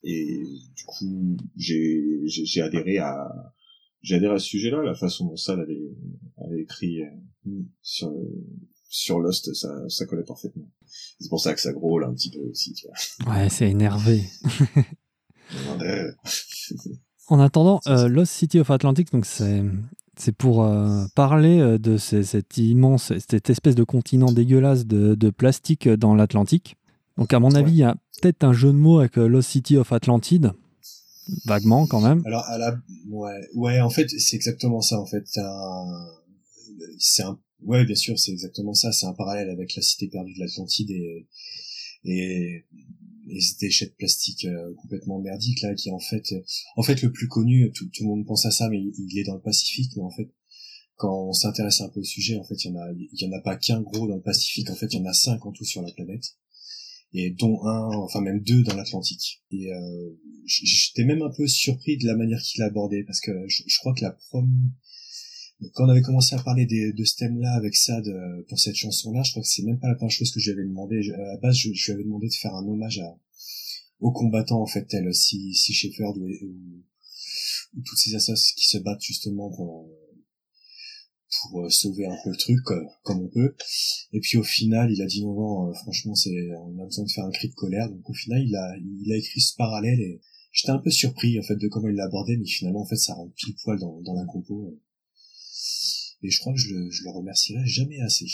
[0.03, 0.43] Et,
[0.77, 3.53] du coup, j'ai, j'ai adhéré à,
[4.01, 5.93] j'ai adhéré à ce sujet-là, la façon dont ça avait,
[6.39, 7.51] avait écrit euh,
[7.83, 8.15] sur,
[8.89, 10.69] sur Lost, ça, ça collait parfaitement.
[11.21, 13.35] C'est pour ça que ça gros un petit peu aussi, tu vois.
[13.35, 14.23] Ouais, c'est énervé.
[17.29, 19.63] en attendant, euh, Lost City of Atlantic, donc c'est
[20.19, 25.29] c'est pour euh, parler euh, de cette immense, cette espèce de continent dégueulasse de, de
[25.31, 26.77] plastique dans l'Atlantique.
[27.19, 29.77] Donc à mon avis, il y a peut-être un jeu de mots avec Lost City
[29.77, 30.53] of Atlantide,
[31.45, 32.23] vaguement quand même.
[32.27, 34.99] Alors à la, ouais, ouais, en fait, c'est exactement ça.
[34.99, 35.25] En fait,
[36.99, 38.93] c'est un Ouais, bien sûr, c'est exactement ça.
[38.93, 41.27] C'est un parallèle avec la cité perdue de l'Atlantide et,
[42.05, 42.65] et,
[43.29, 46.35] et ces déchets de plastique euh, complètement merdiques là, qui en fait,
[46.77, 49.25] en fait le plus connu, tout, tout, le monde pense à ça, mais il, est
[49.25, 49.93] dans le Pacifique.
[49.97, 50.31] Mais en fait,
[50.97, 53.27] quand on s'intéresse un peu au sujet, en fait, il y en a, il y
[53.27, 54.71] en a pas qu'un gros dans le Pacifique.
[54.71, 56.37] En fait, il y en a cinq en tout sur la planète,
[57.13, 59.43] et dont un, enfin même deux dans l'Atlantique.
[59.51, 60.11] Et euh,
[60.45, 63.79] j'étais même un peu surpris de la manière qu'il a abordé, parce que je, je
[63.79, 64.17] crois que la
[65.73, 68.01] quand on avait commencé à parler de ce thème-là avec ça
[68.49, 71.01] pour cette chanson-là, je crois que c'est même pas la première chose que j'avais demandé.
[71.15, 73.19] À la base, je, lui avais demandé de faire un hommage à,
[74.01, 78.79] aux combattants, en fait, tels si, si Shepherd ou, ou, toutes ces assos qui se
[78.79, 79.89] battent justement pour,
[81.51, 82.59] pour euh, sauver un peu le truc
[83.05, 83.55] comme, on peut.
[84.13, 87.11] Et puis au final, il a dit non, non, franchement, c'est, on a besoin de
[87.11, 87.89] faire un cri de colère.
[87.91, 90.21] Donc au final, il a, il a écrit ce parallèle et
[90.53, 92.97] j'étais un peu surpris en fait de comment il l'a abordé, mais finalement en fait
[92.97, 94.79] ça rentre pile poil dans, dans la compo.
[96.23, 98.27] Et je crois que je le, je le remercierai jamais assez.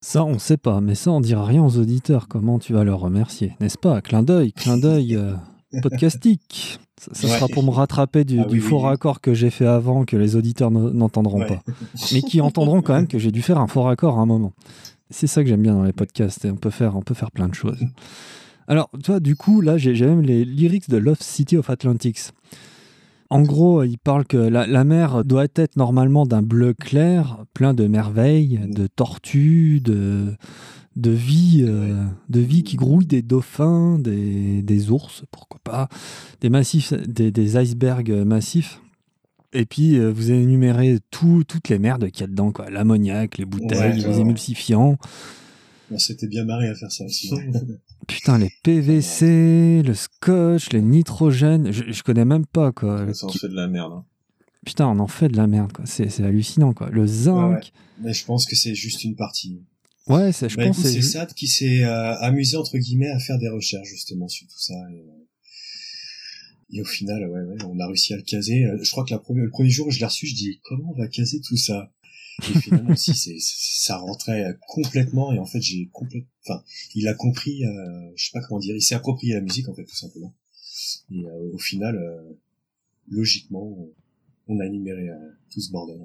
[0.00, 2.28] Ça, on sait pas, mais ça, on dira rien aux auditeurs.
[2.28, 4.00] Comment tu vas leur remercier, n'est-ce pas?
[4.00, 5.34] Clin d'œil, clin d'œil euh,
[5.82, 6.78] podcastique.
[6.98, 10.34] Ça, sera pour me rattraper du, ah faux raccord que j'ai fait avant, que les
[10.34, 11.62] auditeurs n'entendront pas.
[12.12, 14.52] Mais qui entendront quand même que j'ai dû faire un faux raccord à un moment.
[15.10, 16.44] C'est ça que j'aime bien dans les podcasts.
[16.46, 17.84] Et on peut faire, on peut faire plein de choses.
[18.66, 22.32] Alors, toi, du coup, là, j'ai même les lyrics de Love City of Atlantics.
[23.30, 27.86] En gros, il parle que la, mer doit être normalement d'un bleu clair, plein de
[27.86, 30.34] merveilles, de tortues, de,
[30.94, 35.88] de vie, euh, de vie qui grouille des dauphins, des, ours, pourquoi pas,
[36.40, 38.80] des massifs, des, icebergs massifs.
[39.52, 42.70] Et puis, euh, vous énumérez tout, toutes les merdes qu'il y a dedans, quoi.
[42.70, 44.98] L'ammoniac, les bouteilles, les émulsifiants.
[45.90, 47.30] On s'était bien marré à faire ça aussi.
[48.06, 53.12] Putain, les PVC, le scotch, les nitrogènes, je, je connais même pas quoi.
[53.12, 53.92] Ça en fait de la merde.
[53.92, 54.04] Hein.
[54.64, 55.86] Putain, on en fait de la merde quoi.
[55.86, 56.88] C'est hallucinant quoi.
[56.90, 57.72] Le zinc.
[58.00, 59.60] Mais je pense que c'est juste une partie.
[60.08, 63.48] Ouais, je bah, pense c'est Sad qui s'est euh, amusé entre guillemets à faire des
[63.48, 64.74] recherches justement sur tout ça.
[64.92, 68.64] Et, euh, au final, ouais, ouais, on a réussi à le caser.
[68.64, 70.60] Euh, je crois que la première, le premier jour où je l'ai reçu, je dis
[70.64, 71.92] comment on va caser tout ça?
[72.42, 76.62] Et finalement c'est ça rentrait complètement et en fait j'ai complètement enfin
[76.94, 79.74] il a compris euh, je sais pas comment dire il s'est approprié la musique en
[79.74, 80.34] fait tout simplement
[81.10, 82.32] et euh, au final euh,
[83.08, 83.76] logiquement
[84.48, 85.08] on a énuméré
[85.50, 85.98] tout ce bordel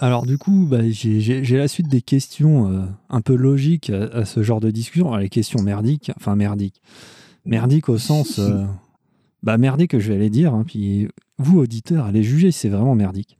[0.00, 4.58] Alors du coup, bah, j'ai la suite des questions un peu logiques à, ce genre
[4.58, 5.14] de discussion.
[5.14, 6.82] les questions merdiques, enfin merdiques.
[7.44, 8.40] Merdiques au sens...
[9.44, 10.52] bah merdique, je vais aller dire.
[10.52, 11.06] Hein, puis
[11.38, 13.38] vous, auditeurs, allez juger si c'est vraiment merdique.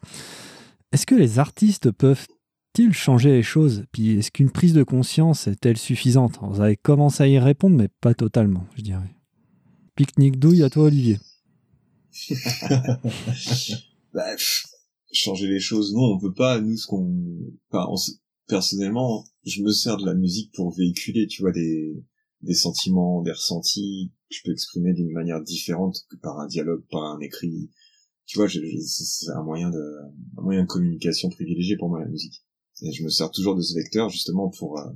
[0.92, 1.90] Est-ce que les artistes
[2.72, 3.84] peuvent-ils changer les choses?
[3.92, 6.38] Puis est-ce qu'une prise de conscience est-elle suffisante?
[6.42, 9.14] Vous avez commencé à y répondre, mais pas totalement, je dirais.
[9.94, 11.18] Pique-nique douille à toi, Olivier.
[14.12, 14.36] bah,
[15.12, 16.60] changer les choses, non, on peut pas.
[16.60, 17.06] Nous, ce qu'on,
[18.46, 22.04] personnellement, je me sers de la musique pour véhiculer, tu vois, des
[22.42, 26.84] des sentiments, des ressentis que je peux exprimer d'une manière différente que par un dialogue,
[26.90, 27.70] par un écrit,
[28.26, 29.94] tu vois, c'est un moyen de,
[30.36, 32.44] un moyen de communication privilégié pour moi la musique.
[32.82, 34.90] Et je me sers toujours de ce vecteur justement pour euh,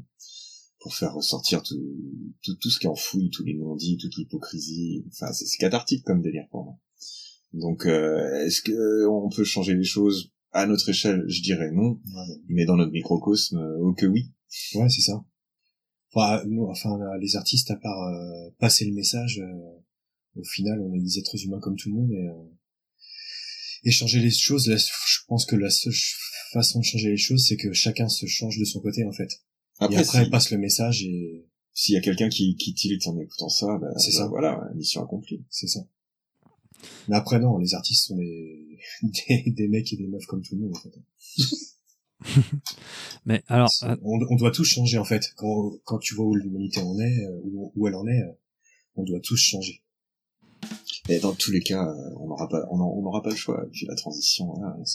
[0.80, 1.80] pour faire ressortir tout,
[2.42, 5.04] tout, tout ce qui enfoui, tous les non-dits, toute l'hypocrisie.
[5.08, 6.78] Enfin, c'est cathartique comme délire pour moi.
[7.52, 11.24] Donc, euh, est-ce que on peut changer les choses à notre échelle?
[11.28, 12.00] Je dirais non,
[12.48, 14.32] mais dans notre microcosme, euh, oh que oui.
[14.74, 15.24] Ouais, c'est ça.
[16.14, 18.12] Enfin, nous, enfin, les artistes, à part
[18.58, 19.42] passer le message,
[20.36, 22.28] au final, on est des êtres humains comme tout le monde et
[23.84, 25.92] et changer les choses je pense que la seule
[26.52, 29.42] façon de changer les choses c'est que chacun se change de son côté en fait.
[29.78, 33.18] Après, et après passe le message et s'il y a quelqu'un qui qui tilte en
[33.18, 34.24] écoutant ça bah, c'est ça.
[34.24, 35.44] bah, voilà mission accomplie.
[35.50, 35.80] C'est ça.
[37.08, 38.78] Mais après non les artistes sont des,
[39.46, 41.46] des, mecs et des meufs comme tout le monde en fait.
[43.24, 45.32] Mais alors euh, on, doit tous changer en fait.
[45.36, 48.32] Quand quand tu vois où l'humanité en est euh, où, où elle en est euh,
[48.94, 49.82] on doit tous changer.
[51.08, 53.64] Et dans tous les cas, euh, on n'aura pas, on n'aura pas le choix.
[53.72, 54.86] Puis la transition, là, elle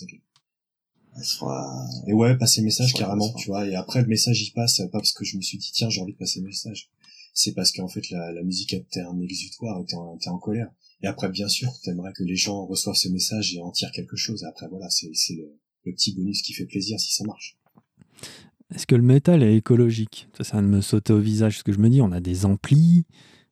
[1.24, 1.86] sera.
[2.08, 3.68] Et ouais, passer message carrément, tu vois.
[3.68, 6.02] Et après le message il passe, pas parce que je me suis dit tiens j'ai
[6.02, 6.90] envie de passer message.
[7.34, 10.70] C'est parce qu'en fait la, la musique était un exutoire, était en, était en colère.
[11.04, 14.16] Et après bien sûr, t'aimerais que les gens reçoivent ce message et en tirent quelque
[14.16, 14.44] chose.
[14.44, 15.54] Et après voilà, c'est c'est le,
[15.86, 17.58] le petit bonus qui fait plaisir si ça marche.
[18.74, 20.28] Est-ce que le métal est écologique?
[20.38, 21.60] Ça, ça me sauter au visage.
[21.60, 23.06] Ce que je me dis, on a des amplis,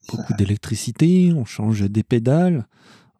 [0.09, 2.67] beaucoup d'électricité, on change des pédales.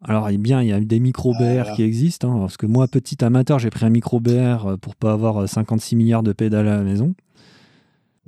[0.02, 2.86] Alors, eh bien, il y a des micro BR qui existent, hein, parce que moi,
[2.86, 6.32] petit amateur, j'ai pris un micro BR euh, pour pas avoir 56 euh, milliards de
[6.32, 7.14] pédales à la maison.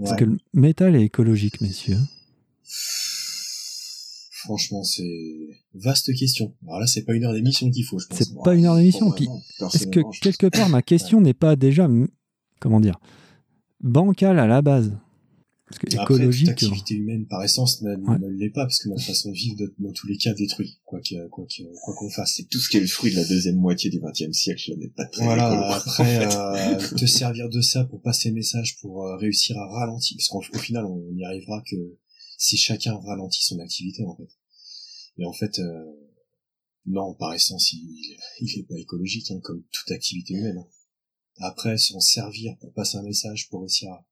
[0.03, 1.99] Est-ce que le métal est écologique, messieurs
[4.31, 6.55] Franchement, c'est vaste question.
[6.67, 8.19] Alors là, c'est pas une heure d'émission qu'il faut, je pense.
[8.19, 9.13] C'est pas une heure d'émission.
[9.15, 11.89] est-ce que quelque part, ma question n'est pas déjà,
[12.61, 13.01] comment dire,
[13.81, 14.97] bancale à la base?
[15.69, 16.47] Parce que Après, écologique.
[16.47, 19.93] Toute activité humaine, par essence, ne, l'est pas, parce que notre façon de vivre, dans
[19.93, 21.47] tous les cas, détruit, quoi qu'on quoi
[21.85, 22.35] quoi qu'on fasse.
[22.37, 24.89] C'est tout ce qui est le fruit de la deuxième moitié du XXe siècle, n'est
[24.89, 29.59] pas très Voilà, après, euh, te servir de ça pour passer message, pour euh, réussir
[29.59, 31.77] à ralentir, parce qu'au final, on n'y arrivera que
[32.39, 34.29] si chacun ralentit son activité, en fait.
[35.19, 35.85] Et en fait, euh,
[36.87, 40.59] non, par essence, il, il est pas écologique, hein, comme toute activité humaine.
[40.59, 40.69] Hein.
[41.41, 44.08] Après, s'en servir pour passer un message, pour réussir à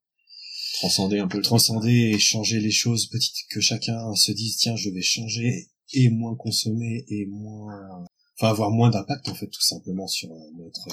[0.79, 4.89] transcender un peu transcender et changer les choses petit que chacun se dise tiens je
[4.89, 10.07] vais changer et moins consommer et moins enfin avoir moins d'impact en fait tout simplement
[10.07, 10.87] sur euh, notre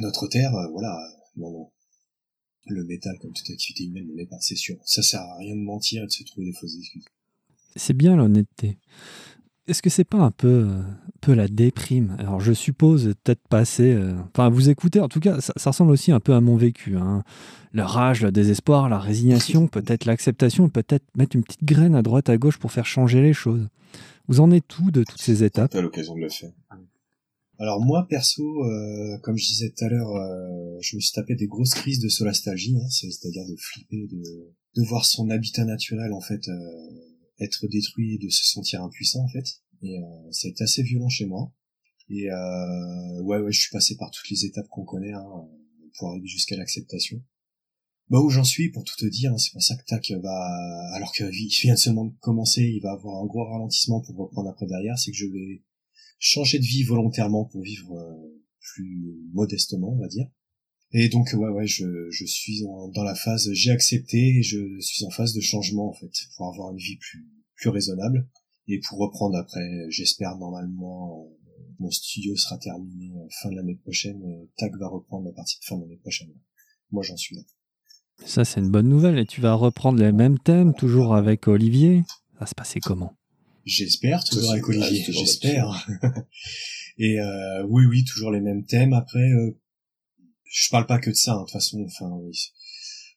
[0.00, 0.96] notre terre, voilà,
[1.36, 1.72] non, non.
[2.68, 4.76] Le métal, comme toute activité humaine, ne l'est pas, c'est sûr.
[4.84, 7.04] Ça sert à rien de mentir et de se trouver des fausses excuses.
[7.76, 8.78] C'est bien l'honnêteté.
[9.68, 10.68] Est-ce que c'est pas un peu,
[11.20, 12.16] peu la déprime?
[12.20, 13.92] Alors je suppose peut-être passer.
[13.92, 16.96] Euh, enfin, vous écoutez, en tout cas, ça, ressemble aussi un peu à mon vécu.
[16.96, 17.24] Hein.
[17.72, 22.28] La rage, le désespoir, la résignation, peut-être l'acceptation, peut-être mettre une petite graine à droite
[22.28, 23.66] à gauche pour faire changer les choses.
[24.28, 25.74] Vous en êtes tout de toutes ces étapes?
[25.74, 26.52] à l'occasion de le faire.
[27.58, 31.34] Alors moi perso, euh, comme je disais tout à l'heure, euh, je me suis tapé
[31.34, 34.22] des grosses crises de solastalgie, hein, c'est-à-dire de flipper, de,
[34.76, 36.48] de voir son habitat naturel en fait
[37.40, 39.46] être détruit et de se sentir impuissant en fait.
[39.82, 41.52] Et euh, ça a été assez violent chez moi.
[42.08, 45.24] Et euh, ouais, ouais, je suis passé par toutes les étapes qu'on connaît hein,
[45.98, 47.22] pour arriver jusqu'à l'acceptation.
[48.08, 50.94] Bah où j'en suis, pour tout te dire, hein, c'est pour ça que Tac va,
[50.94, 54.48] alors que il vient seulement de commencer, il va avoir un gros ralentissement pour reprendre
[54.48, 55.64] après derrière, c'est que je vais
[56.20, 60.26] changer de vie volontairement pour vivre euh, plus modestement, on va dire.
[60.98, 62.62] Et donc ouais ouais je, je suis
[62.94, 66.48] dans la phase j'ai accepté et je suis en phase de changement en fait pour
[66.48, 68.26] avoir une vie plus plus raisonnable
[68.66, 71.36] et pour reprendre après j'espère normalement euh,
[71.80, 74.22] mon studio sera terminé euh, fin de l'année prochaine
[74.56, 76.30] TAC va reprendre la partie de fin de l'année prochaine.
[76.90, 77.42] Moi j'en suis là.
[78.24, 82.04] Ça c'est une bonne nouvelle et tu vas reprendre les mêmes thèmes toujours avec Olivier.
[82.06, 83.14] Ça va se passer comment?
[83.66, 85.86] J'espère toujours avec Olivier, j'espère.
[86.98, 89.60] et euh, oui oui toujours les mêmes thèmes après euh,
[90.56, 92.10] je parle pas que de ça, hein, de façon, enfin,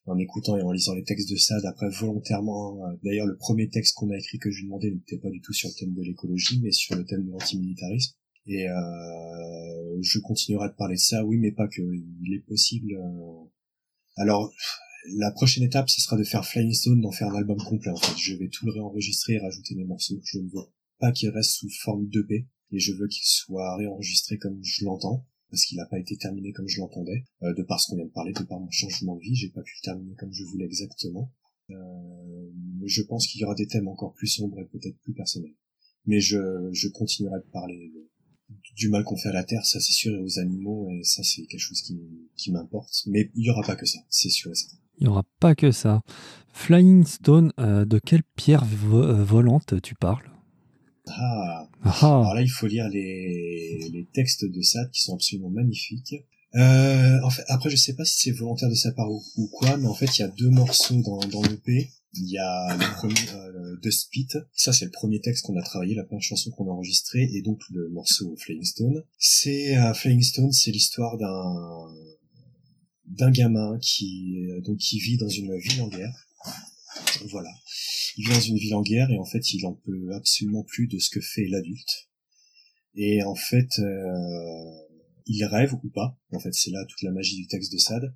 [0.06, 3.70] en écoutant et en lisant les textes de Sade, après volontairement, euh, d'ailleurs le premier
[3.70, 5.94] texte qu'on a écrit que je lui demandais n'était pas du tout sur le thème
[5.94, 8.14] de l'écologie, mais sur le thème de l'antimilitarisme.
[8.46, 11.82] Et euh, je continuerai de parler de ça, oui, mais pas que.
[11.82, 12.94] Il est possible.
[12.94, 13.46] Euh,
[14.18, 14.52] alors,
[15.16, 17.92] la prochaine étape, ce sera de faire Flying Stone, d'en faire un album complet.
[17.92, 20.20] En fait, je vais tout le réenregistrer et rajouter des morceaux.
[20.24, 20.68] Je ne veux
[21.00, 25.26] pas qu'il reste sous forme d'EP, et je veux qu'il soit réenregistré comme je l'entends
[25.50, 28.06] parce qu'il n'a pas été terminé comme je l'entendais, euh, de par ce qu'on vient
[28.06, 30.44] de parler, de par mon changement de vie, j'ai pas pu le terminer comme je
[30.44, 31.32] voulais exactement.
[31.72, 31.76] Euh,
[32.86, 35.56] je pense qu'il y aura des thèmes encore plus sombres et peut-être plus personnels.
[36.06, 37.92] Mais je, je continuerai de parler
[38.76, 41.24] du mal qu'on fait à la Terre, ça c'est sûr, et aux animaux, et ça
[41.24, 43.04] c'est quelque chose qui, m'importe.
[43.08, 44.78] Mais il y aura pas que ça, c'est sûr et certain.
[44.98, 46.02] Il n'y aura pas que ça.
[46.52, 50.29] Flying Stone, euh, de quelle pierre volante tu parles?
[51.08, 51.70] Ah.
[52.02, 56.16] Alors là, il faut lire les, les textes de Sade qui sont absolument magnifiques.
[56.56, 59.78] Euh, en fait, après, je sais pas si c'est volontaire de sa part ou, quoi,
[59.78, 61.92] mais en fait, il y a deux morceaux dans, dans l'EP.
[62.14, 64.30] Il y a le premier, euh, The Spit.
[64.54, 67.42] Ça, c'est le premier texte qu'on a travaillé, la première chanson qu'on a enregistrée, et
[67.44, 69.04] donc le morceau Flying Stone.
[69.20, 71.94] C'est, euh, Flying Stone, c'est l'histoire d'un,
[73.06, 76.28] d'un gamin qui, euh, donc, qui vit dans une ville en guerre.
[77.30, 77.52] Voilà
[78.20, 80.88] il vit dans une ville en guerre et en fait il en peut absolument plus
[80.88, 82.10] de ce que fait l'adulte.
[82.96, 84.72] Et en fait, euh,
[85.26, 88.14] il rêve ou pas, en fait c'est là toute la magie du texte de Sade,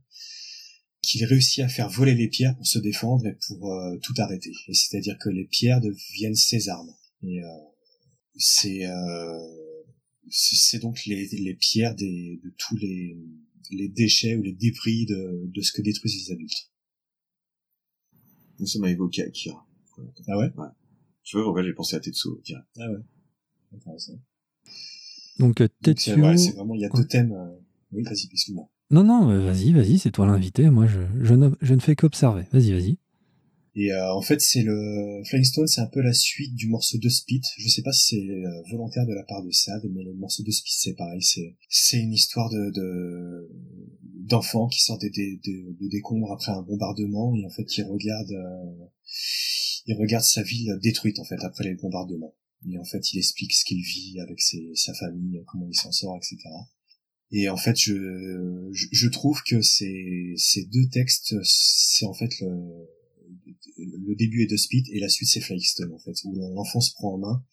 [1.02, 4.52] qu'il réussit à faire voler les pierres pour se défendre et pour euh, tout arrêter.
[4.68, 6.94] Et c'est-à-dire que les pierres deviennent ses armes.
[7.22, 7.48] Et euh,
[10.30, 13.16] c'est donc les, pierres de tous les,
[13.90, 16.73] déchets ou les débris de ce que détruisent les adultes.
[18.64, 19.68] Nous sommes évoqué Akira.
[20.26, 20.50] Ah ouais?
[20.56, 20.68] Ouais.
[21.22, 22.66] Tu vois, pourquoi j'ai pensé à Tetsuo, direct.
[22.78, 23.00] Ah ouais.
[23.76, 24.14] Intéressant.
[25.38, 26.16] Donc, euh, Tetsuo.
[26.16, 27.34] Ouais, c'est vraiment, il y a deux thèmes.
[27.34, 27.60] Euh...
[27.92, 28.70] Oui, vas-y, excuse-moi.
[28.90, 30.70] Non, non, euh, vas-y, vas-y, c'est toi l'invité.
[30.70, 32.46] Moi, je, je, ne, je ne fais qu'observer.
[32.54, 32.98] Vas-y, vas-y.
[33.76, 36.98] Et euh, en fait, c'est le Flying Stone, c'est un peu la suite du morceau
[36.98, 37.42] de Spit.
[37.58, 40.52] Je sais pas si c'est volontaire de la part de Sad, mais le morceau de
[40.52, 41.22] Spit, c'est pareil.
[41.22, 43.50] C'est c'est une histoire de
[44.24, 48.32] d'enfants qui sortent des, des, des, décombres après un bombardement et en fait, ils regardent
[48.32, 48.86] euh,
[49.86, 52.36] il regarde sa ville détruite en fait après les bombardements.
[52.70, 55.92] Et en fait, il explique ce qu'il vit avec ses, sa famille, comment il s'en
[55.92, 56.38] sort, etc.
[57.32, 62.88] Et en fait, je, je, trouve que ces, ces deux textes, c'est en fait le,
[63.78, 66.94] le début est de Spit et la suite c'est Flagstone en fait, où l'enfant se
[66.94, 67.44] prend en main.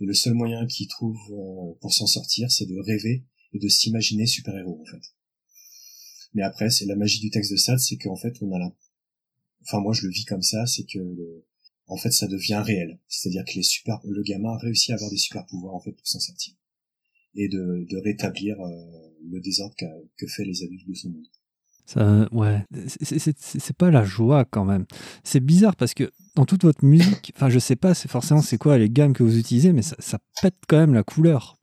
[0.00, 3.68] Et le seul moyen qu'il trouve euh, pour s'en sortir, c'est de rêver et de
[3.68, 5.02] s'imaginer super-héros en fait.
[6.34, 8.72] Mais après, c'est la magie du texte de Sade, c'est qu'en fait, on a la...
[9.62, 10.98] Enfin, moi, je le vis comme ça, c'est que
[11.86, 12.98] en fait ça devient réel.
[13.08, 16.06] C'est-à-dire que les super, le gamin réussit à avoir des super pouvoirs en fait pour
[16.06, 16.54] s'en sortir
[17.34, 18.70] et de, de rétablir euh,
[19.30, 21.26] le désordre que fait les adultes de son monde.
[21.84, 24.86] Ça, ouais, c'est pas la joie quand même.
[25.24, 28.56] C'est bizarre parce que dans toute votre musique, enfin je sais pas, c'est forcément c'est
[28.56, 31.58] quoi les gammes que vous utilisez, mais ça, ça, pète quand même la couleur.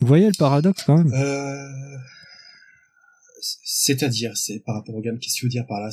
[0.00, 1.12] Vous voyez le paradoxe quand même?
[1.12, 1.98] Euh...
[3.64, 5.90] C'est-à-dire, c'est par rapport aux gammes, qu'est-ce que tu veux dire par là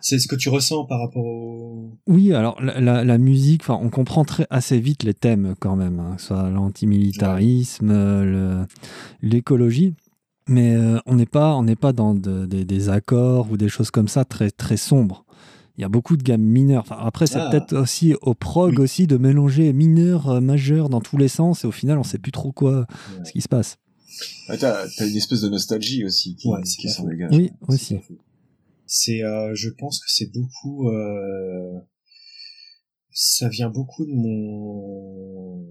[0.00, 1.92] c'est ce que tu ressens par rapport au...
[2.08, 6.16] Oui, alors la, la, musique, on comprend très, assez vite les thèmes quand même, hein,
[6.18, 7.92] soit l'antimilitarisme,
[9.22, 9.94] l'écologie.
[10.48, 13.90] mais euh, on n'est pas, on pas dans de- des- des accords ou des choses
[13.90, 15.24] comme ça très, très sombres.
[15.76, 16.82] Il y a beaucoup de gammes mineures.
[16.82, 17.48] Enfin, après, c'est Ah.
[17.50, 18.84] peut-être aussi au prog Oui.
[18.84, 22.18] aussi de mélanger mineur, euh, majeur dans tous les sens, et au final, on sait
[22.18, 23.24] plus trop quoi, Ouais.
[23.24, 23.76] ce qui se passe.
[24.48, 27.34] Ah, t'as, t'as une espèce de nostalgie aussi qui, Ouais, qui s'en dégage.
[27.34, 28.18] Oui, C'est aussi.
[28.86, 31.78] C'est, euh, je pense que c'est beaucoup, euh,
[33.12, 35.66] ça vient beaucoup de mon,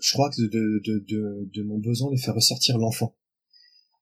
[0.00, 3.16] je crois que de, de, de, de mon besoin de faire ressortir l'enfant.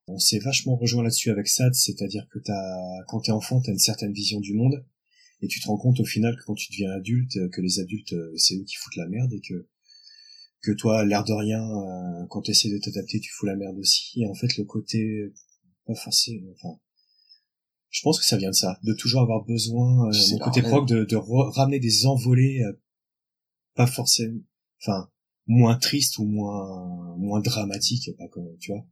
[0.07, 3.79] On s'est vachement rejoint là-dessus avec Sad, c'est-à-dire que t'as, quand t'es enfant, t'as une
[3.79, 4.83] certaine vision du monde,
[5.41, 8.13] et tu te rends compte au final que quand tu deviens adulte, que les adultes,
[8.13, 9.67] euh, c'est eux qui foutent la merde, et que,
[10.61, 13.77] que toi, l'air de rien, euh, quand tu essaies de t'adapter, tu fous la merde
[13.77, 15.31] aussi, et en fait, le côté,
[15.85, 16.79] pas forcément, enfin,
[17.91, 20.69] je pense que ça vient de ça, de toujours avoir besoin, euh, mon côté la
[20.69, 22.73] prog, de, de ramener des envolées, euh,
[23.75, 24.39] pas forcément,
[24.81, 25.09] enfin,
[25.45, 28.85] moins tristes ou moins, moins dramatiques, pas comme, tu vois.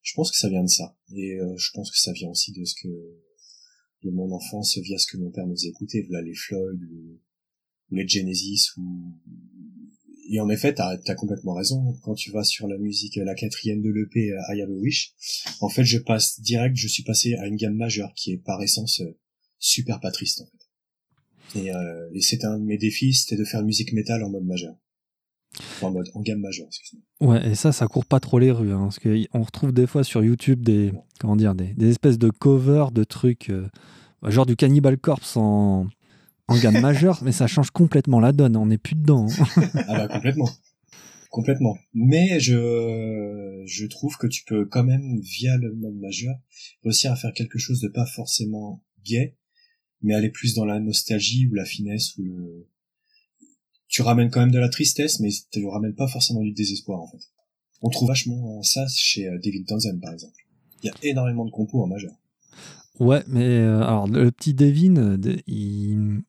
[0.00, 0.96] Je pense que ça vient de ça.
[1.14, 4.98] Et euh, je pense que ça vient aussi de ce que, de mon enfance via
[4.98, 7.20] ce que mon père nous écouter, voilà les Floyd ou,
[7.90, 9.14] ou les Genesis ou,
[10.32, 11.94] et en effet, t'as as complètement raison.
[12.02, 15.12] Quand tu vas sur la musique, la quatrième de l'EP, euh, I Have a Wish,
[15.60, 18.62] en fait, je passe direct, je suis passé à une gamme majeure qui est par
[18.62, 19.18] essence euh,
[19.58, 20.48] super pas triste, en.
[21.54, 24.46] Et, euh, et c'était un de mes défis, c'était de faire musique métal en mode
[24.46, 24.74] majeur.
[25.82, 26.68] En mode, en gamme majeure.
[27.20, 30.02] Ouais, et ça, ça court pas trop les rues, hein, parce qu'on retrouve des fois
[30.02, 33.68] sur YouTube des, comment dire, des, des espèces de covers de trucs, euh,
[34.22, 35.88] genre du Cannibal Corpse en,
[36.52, 39.26] en gamme majeure, mais ça change complètement la donne, on n'est plus dedans.
[39.28, 39.44] hein.
[39.88, 40.48] Ah bah, complètement.
[41.30, 41.78] Complètement.
[41.94, 46.36] Mais je, je trouve que tu peux quand même, via le mode majeur,
[46.84, 49.36] réussir à faire quelque chose de pas forcément gay,
[50.02, 52.68] mais aller plus dans la nostalgie ou la finesse ou le,
[53.88, 57.08] tu ramènes quand même de la tristesse, mais tu ramènes pas forcément du désespoir, en
[57.08, 57.22] fait.
[57.82, 60.34] On trouve vachement ça chez euh, David Townsend, par exemple.
[60.82, 62.12] Il y a énormément de compos en majeur.
[63.00, 65.38] Ouais, mais euh, alors le petit Devin, euh, de-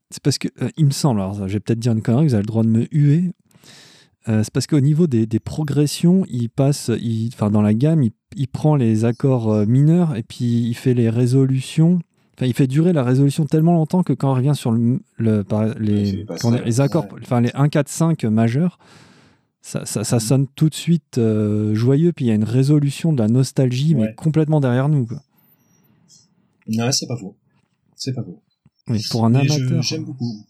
[0.09, 2.25] c'est parce que euh, il me semble, alors ça, je vais peut-être dire une connerie,
[2.27, 3.31] vous avez le droit de me huer.
[4.29, 6.89] Euh, c'est parce qu'au niveau des, des progressions, il passe,
[7.33, 11.09] enfin dans la gamme, il, il prend les accords mineurs et puis il fait les
[11.09, 11.99] résolutions.
[12.37, 15.43] Enfin, il fait durer la résolution tellement longtemps que quand on revient sur le, le-
[15.79, 16.25] les,
[16.79, 17.19] accords, ouais.
[17.21, 18.79] enfin les 1, 4, 5 majeurs,
[19.61, 21.19] ça, ça, ça sonne tout de suite
[21.73, 22.13] joyeux.
[22.13, 25.05] Puis il y a une résolution de la nostalgie, mais complètement derrière nous.
[25.05, 25.17] Quoi.
[26.67, 27.35] Non, c'est pas faux.
[27.95, 28.41] C'est pas faux.
[28.87, 30.45] Mais pour un amateur, j'aime beaucoup.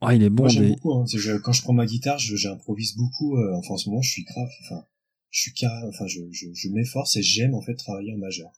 [0.00, 0.42] ah, il est bon.
[0.44, 0.92] Moi, j'aime beaucoup.
[0.94, 1.04] Hein.
[1.12, 3.36] Je- quand je prends ma guitare, j'improvise beaucoup.
[3.36, 4.48] euh, enfin, en ce moment, je suis grave.
[4.62, 4.84] Enfin,
[5.30, 5.86] je suis carré.
[5.88, 8.50] Enfin, je, je, je m'efforce et j'aime en fait travailler en majeur.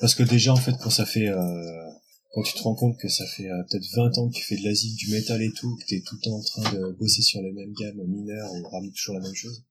[0.00, 1.90] Parce que déjà, en fait, quand ça fait, euh,
[2.32, 4.56] quand tu te rends compte que ça fait euh, peut-être 20 ans que tu fais
[4.56, 6.92] de la zik, du métal et tout, que t'es tout le temps en train de
[6.98, 9.64] bosser sur les mêmes gammes mineures ou ramener toujours la même chose.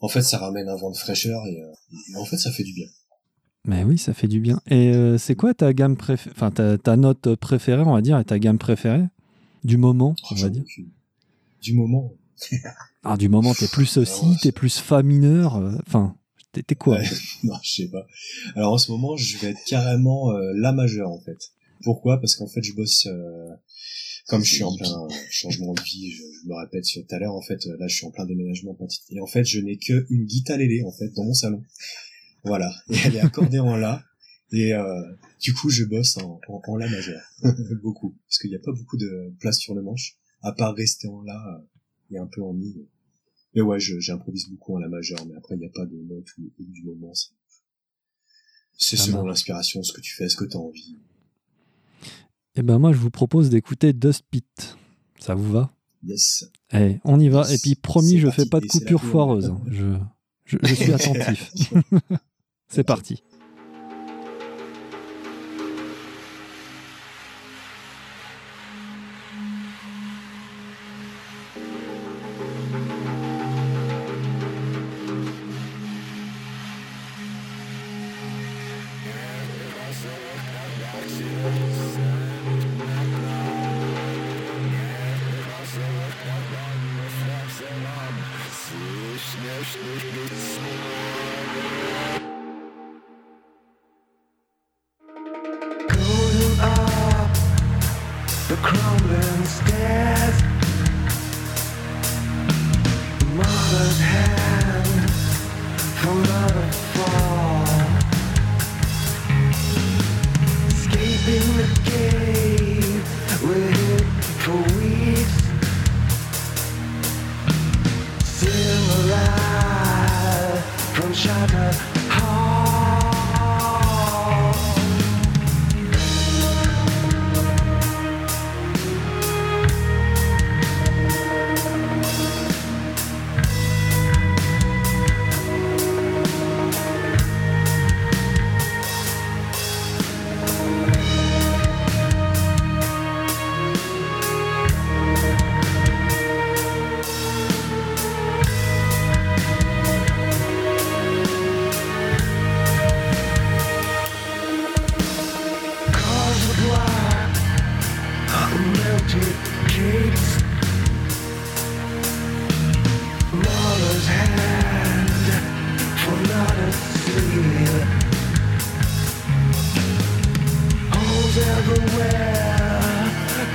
[0.00, 1.72] En fait, ça ramène un vent de fraîcheur et, euh,
[2.12, 2.88] et en fait, ça fait du bien.
[3.66, 4.60] Mais oui, ça fait du bien.
[4.68, 8.18] Et euh, c'est quoi ta gamme préférée, enfin ta, ta note préférée, on va dire,
[8.18, 9.04] et ta gamme préférée?
[9.64, 10.64] Du moment, on va dire.
[11.62, 12.12] Du moment.
[13.02, 16.14] Ah, du moment, t'es plus Ah ouais, t'es plus fa mineur, euh, enfin,
[16.52, 16.98] t'es t'es quoi?
[16.98, 17.08] Ouais.
[17.44, 18.06] non, je sais pas.
[18.56, 21.38] Alors en ce moment, je vais être carrément euh, la majeure en fait.
[21.82, 22.20] Pourquoi?
[22.20, 23.08] Parce qu'en fait, je bosse
[24.26, 26.10] comme je suis en plein changement de vie.
[26.10, 27.34] Je, je me répète sur tout à l'heure.
[27.34, 29.00] En fait, là, je suis en plein déménagement petit.
[29.08, 31.64] Et en fait, je n'ai que une guitare lélé en fait dans mon salon.
[32.44, 32.70] Voilà.
[32.88, 34.02] Et elle est accordée en la.
[34.52, 35.02] Et euh,
[35.40, 37.22] du coup, je bosse en, en, en la majeure.
[37.82, 38.16] beaucoup.
[38.26, 40.16] Parce qu'il n'y a pas beaucoup de place sur le manche.
[40.42, 42.74] À part rester en la euh, et un peu en mi.
[43.54, 46.26] Mais ouais, j'improvise beaucoup en la majeure, mais après, il n'y a pas de note
[46.38, 47.12] ou, ou du moment.
[48.76, 50.96] c'est- selon l'inspiration, ce que tu fais, ce que tu as envie.
[52.56, 54.76] Eh ben moi, je vous propose d'écouter Dust Pit.
[55.18, 55.74] Ça vous va?
[56.02, 56.44] Yes.
[56.72, 57.52] Eh, on y va.
[57.52, 58.42] Et puis, promis, je parti.
[58.42, 59.10] fais pas de coupure pure.
[59.10, 59.46] foireuse.
[59.50, 59.60] hein.
[59.66, 59.96] Je,
[60.46, 61.52] je, je suis attentif.
[62.70, 63.22] C'est parti.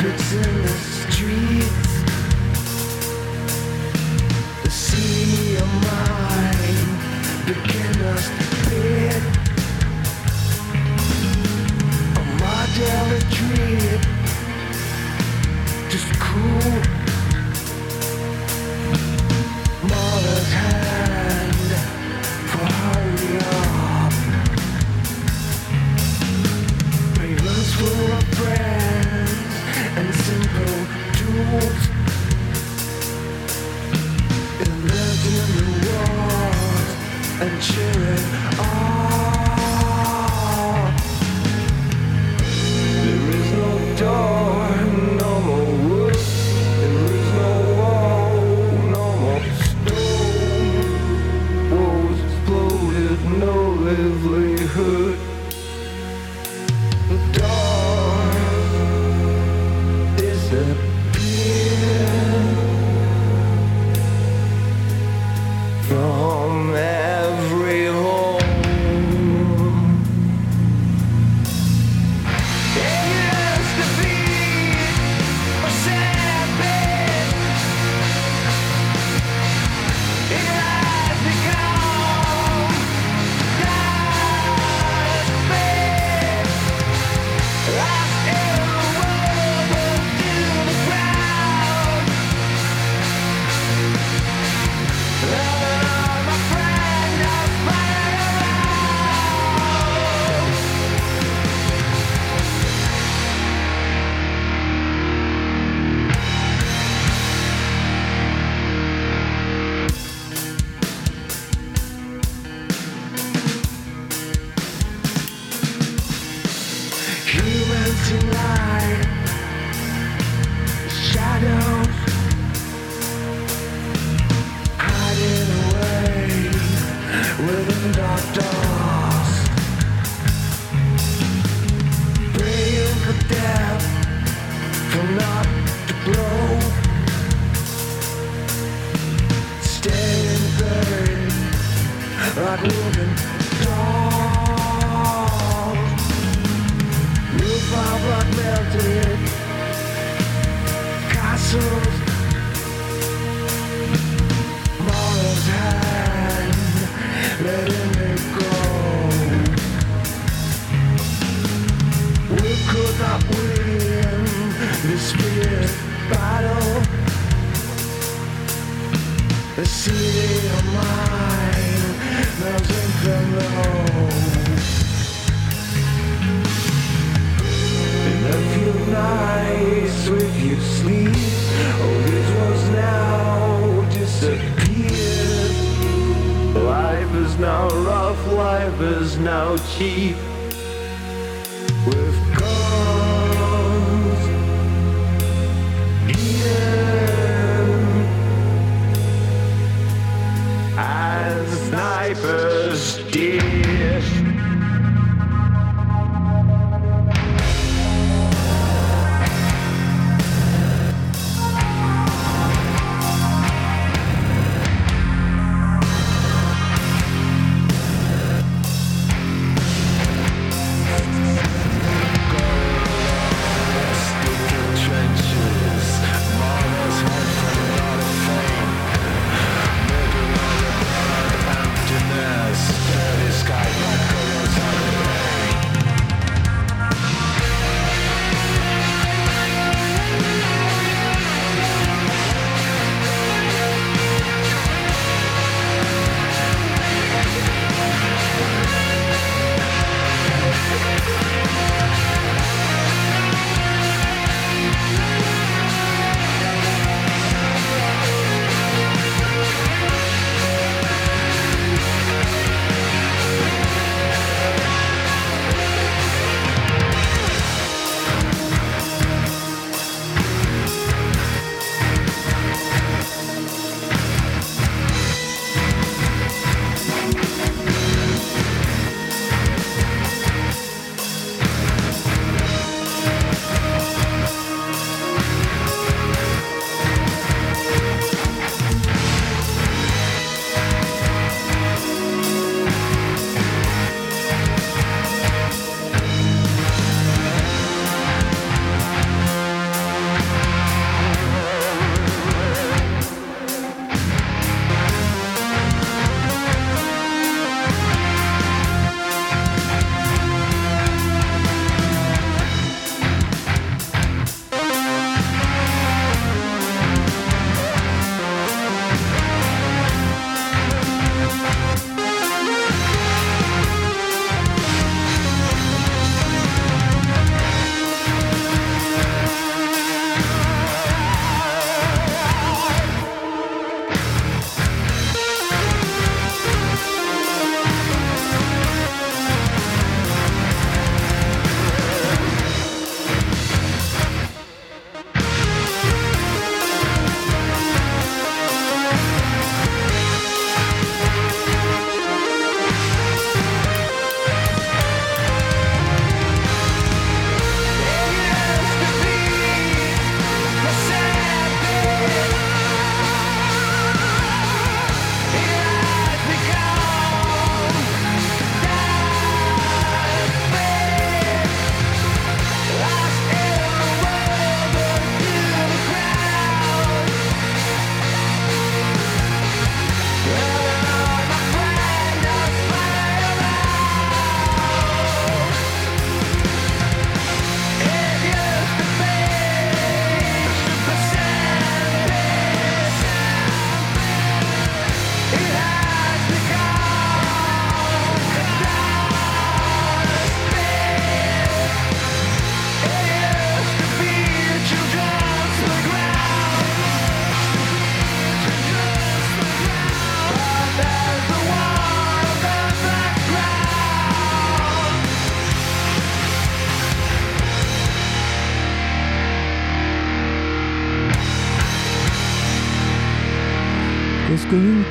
[0.07, 0.94] It's in the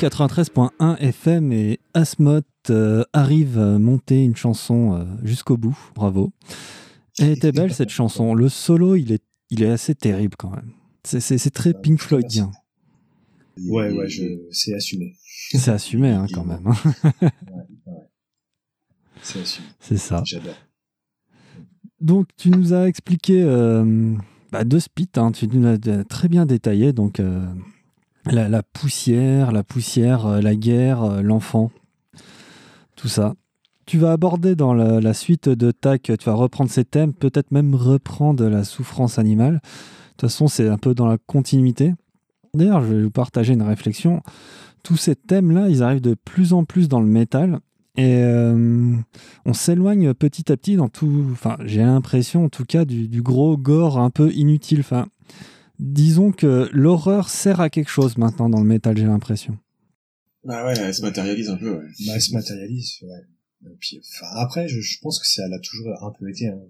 [0.09, 5.79] 93.1 FM et Asmot euh, arrive à monter une chanson euh, jusqu'au bout.
[5.95, 6.31] Bravo.
[7.19, 8.35] Elle était belle cette chanson.
[8.35, 10.73] Le solo, il est, il est assez terrible quand même.
[11.05, 12.51] C'est, très Pink Floydien.
[13.67, 15.17] Ouais, ouais, je, c'est assumé.
[15.53, 16.67] C'est assumé hein, quand même.
[16.67, 16.93] hein.
[17.23, 17.31] Ouais,
[17.87, 18.09] ouais.
[19.23, 19.69] C'est assumé.
[19.81, 20.23] C'est ça.
[20.27, 20.55] J'adore.
[22.01, 24.15] Donc tu nous as expliqué euh,
[24.53, 25.33] bah, deux spits, hein.
[25.33, 26.93] tu nous as très bien détaillé.
[26.93, 27.47] Donc euh,
[28.27, 31.71] la, poussière, la poussière, euh, la guerre, euh, l'enfant,
[32.97, 33.35] tout ça.
[33.87, 37.75] Tu vas aborder dans la, suite de TAC, tu vas reprendre ces thèmes, peut-être même
[37.75, 39.55] reprendre la souffrance animale.
[39.55, 39.59] De
[40.17, 41.93] toute façon, c'est un peu dans la continuité.
[42.55, 44.23] D'ailleurs, je vais vous partager une réflexion.
[44.83, 47.61] Tous ces thèmes-là, ils arrivent de plus en plus dans le métal.
[47.97, 48.95] Et euh,
[49.45, 51.27] on s'éloigne petit à petit dans tout.
[51.33, 54.81] Enfin, j'ai l'impression, en tout cas, du, du gros gore un peu inutile.
[54.81, 55.09] Enfin,
[55.79, 59.59] disons que l'horreur sert à quelque chose maintenant dans le métal, j'ai l'impression.
[60.45, 61.87] Bah ouais, elle se matérialise un peu, ouais.
[62.07, 63.71] Bah, elle se matérialise, ouais.
[63.71, 66.49] Et puis, enfin, après, je, je pense que ça l'a toujours un peu été.
[66.49, 66.61] Hein.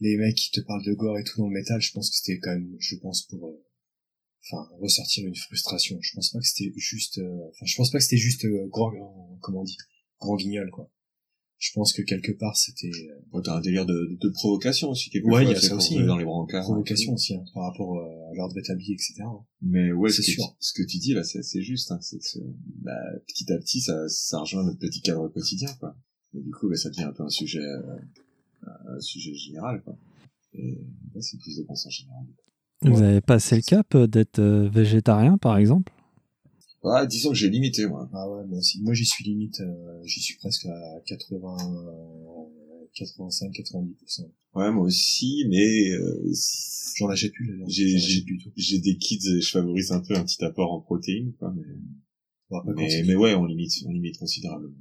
[0.00, 2.16] Les mecs qui te parlent de gore et tout dans le métal, je pense que
[2.16, 3.64] c'était quand même, je pense pour, euh,
[4.46, 5.98] enfin, ressortir une frustration.
[6.00, 8.66] Je pense pas que c'était juste, euh, enfin, je pense pas que c'était juste euh,
[8.68, 9.76] grand, grand- comment on dit,
[10.20, 10.90] grand guignol, quoi.
[11.60, 15.10] Je pense que quelque part c'était euh, Bon, t'as un délire de, de provocation aussi,
[15.10, 16.06] quelque Ouais, il y a ça aussi, hein.
[16.06, 16.62] dans les brancards.
[16.62, 19.14] provocation aussi hein, par rapport euh, à l'ordre établi, etc.
[19.22, 19.40] hein.
[19.62, 20.44] Mais ouais, C'est ce que, sûr.
[20.44, 21.90] tu, ce que tu dis là, c'est c'est juste.
[21.90, 22.38] Hein, c'est que ce-
[22.82, 22.92] bah,
[23.26, 25.96] petit à petit, ça, ça rejoint notre petit cadre quotidien, quoi.
[26.34, 27.96] Et du coup, bah, ça devient un peu un sujet, euh,
[28.94, 29.96] un sujet général, quoi.
[30.54, 30.78] Et
[31.14, 32.26] là, c'est prise de conscience générale.
[32.82, 35.92] Vous avez passé le cap euh, d'être végétarien, par exemple?
[36.82, 38.08] Ouais, disons que j'ai limité, moi.
[38.12, 38.80] Ah ouais, moi aussi.
[38.82, 41.56] Moi j'y suis limite, euh, j'y suis presque à 80,
[41.88, 44.30] euh, 85, 90%.
[44.54, 46.32] Ouais, moi aussi, mais euh,
[46.96, 47.68] J'en achète plus d'ailleurs.
[47.68, 48.50] J'ai- j'ai- achète plus tout.
[48.56, 51.52] j'ai des kids et je favorise un peu un petit apport en protéines, quoi.
[51.56, 51.62] Mais,
[52.50, 54.74] quand mais, c'est- mais ouais, on limite, on limite considérablement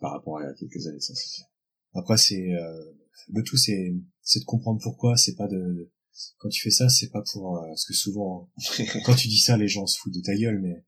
[0.00, 1.46] par rapport à il y a quelques années, ça c'est clair.
[1.94, 2.84] Après, c'est euh,
[3.28, 5.16] le tout, c'est c'est de comprendre pourquoi.
[5.16, 5.90] C'est pas de
[6.38, 8.50] quand tu fais ça, c'est pas pour euh, parce que souvent
[9.04, 10.84] quand tu dis ça, les gens se foutent de ta gueule, mais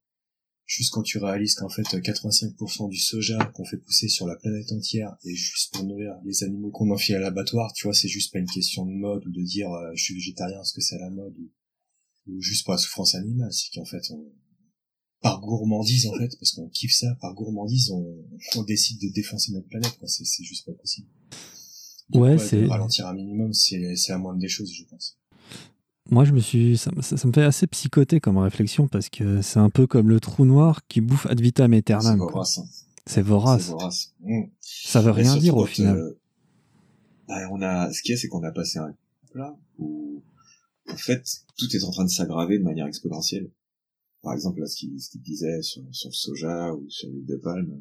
[0.67, 4.73] juste quand tu réalises qu'en fait 85% du soja qu'on fait pousser sur la planète
[4.73, 8.33] entière est juste pour nourrir les animaux qu'on enfile à l'abattoir, tu vois, c'est juste
[8.33, 10.97] pas une question de mode ou de dire euh, je suis végétarien parce que c'est
[10.97, 11.51] à la mode ou,
[12.27, 14.33] ou juste pour la souffrance animale, c'est qu'en fait on
[15.21, 19.53] par gourmandise en fait, parce qu'on kiffe ça, par gourmandise on, on décide de défoncer
[19.53, 21.09] notre planète, c'est juste pas possible.
[22.13, 25.19] Ouais, c'est- ralentir un minimum, c'est, c'est la moindre des choses, je pense.
[26.11, 29.41] Moi, je me suis, ça, ça- ça me fait assez psychoter comme réflexion parce que
[29.41, 32.19] c'est un peu comme le trou noir qui bouffe ad vitam C'est aeternam.
[32.19, 32.31] quoi.
[32.33, 32.59] vorace.
[32.59, 32.67] hein.
[33.07, 33.63] C'est vorace.
[33.63, 34.15] C'est vorace.
[34.61, 35.97] Ça veut Mais rien dire au final.
[35.99, 36.19] euh,
[37.27, 38.95] bah, on a, ce qu'il y a, c'est qu'on a passé un
[39.35, 40.23] là où,
[40.91, 41.23] en fait,
[41.57, 43.51] tout est en train de s'aggraver de manière exponentielle.
[44.23, 47.27] Par exemple, là, ce qu'il ce qu'il disait sur, sur le soja ou sur l'huile
[47.27, 47.79] de palme,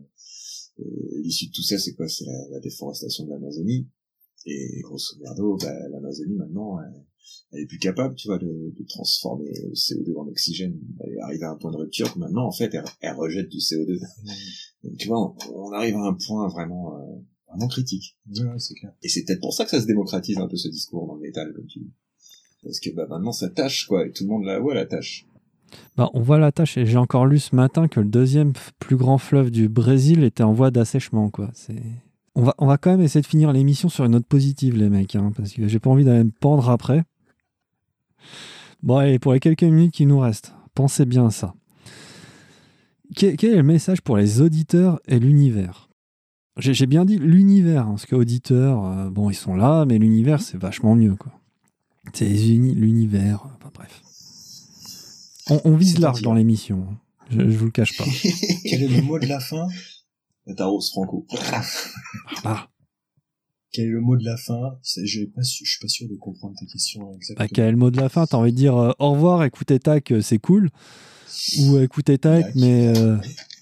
[0.80, 0.84] euh,
[1.22, 2.08] l'issue de tout ça, c'est quoi?
[2.08, 3.88] C'est la, la déforestation de l'Amazonie.
[4.46, 7.04] Et grosso merdo, bah, l'Amazonie, maintenant, elle,
[7.52, 10.78] elle est plus capable, tu vois, de, de transformer le CO2 en oxygène.
[11.00, 13.50] Elle est arrivée à un point de rupture que maintenant, en fait, elle, elle rejette
[13.50, 14.00] du CO2.
[14.84, 17.16] Donc, tu vois, on, on arrive à un point vraiment, euh,
[17.48, 18.18] vraiment critique.
[18.36, 18.94] Ouais, ouais, c'est clair.
[19.02, 21.22] Et c'est peut-être pour ça que ça se démocratise un peu ce discours dans le
[21.22, 21.94] métal, comme tu dis.
[22.64, 25.28] Parce que bah, maintenant ça tâche, quoi, et tout le monde la voit la tâche.
[25.98, 28.96] Bah, on voit la tâche et j'ai encore lu ce matin que le deuxième plus
[28.96, 31.30] grand fleuve du Brésil était en voie d'assèchement.
[31.30, 31.52] Quoi.
[31.54, 31.82] C'est...
[32.36, 34.90] On, va, on va quand même essayer de finir l'émission sur une note positive, les
[34.90, 37.04] mecs, hein, parce que j'ai pas envie d'aller me pendre après.
[38.82, 41.54] Bon, allez, pour les quelques minutes qui nous restent, pensez bien à ça.
[43.16, 45.90] Quel, quel est le message pour les auditeurs et l'univers?
[46.58, 50.42] J'ai, bien dit l'univers, hein, parce que auditeurs, euh, bon, ils sont là, mais l'univers,
[50.42, 51.16] c'est vachement mieux.
[51.16, 51.32] Quoi.
[52.14, 54.02] C'est l'univers, enfin bref.
[55.50, 56.88] On, on vise large dans l'émission.
[56.90, 56.98] hein.
[57.30, 58.04] Je, je vous le cache pas.
[58.64, 59.68] Quel est le mot de la fin
[60.56, 61.26] Taros Franco.
[62.44, 62.68] Ah,
[63.72, 64.78] Quel est le mot de la fin?
[64.84, 67.48] Je pas su- suis pas sûr de comprendre ta question bah, exactement.
[67.54, 68.26] quel est le mot de la fin?
[68.26, 70.70] T'as envie de dire euh, au revoir, écoutez Tac, euh, c'est cool.
[71.60, 72.56] Ou euh, écoutez Tac, Tac.
[72.56, 73.18] mais, euh,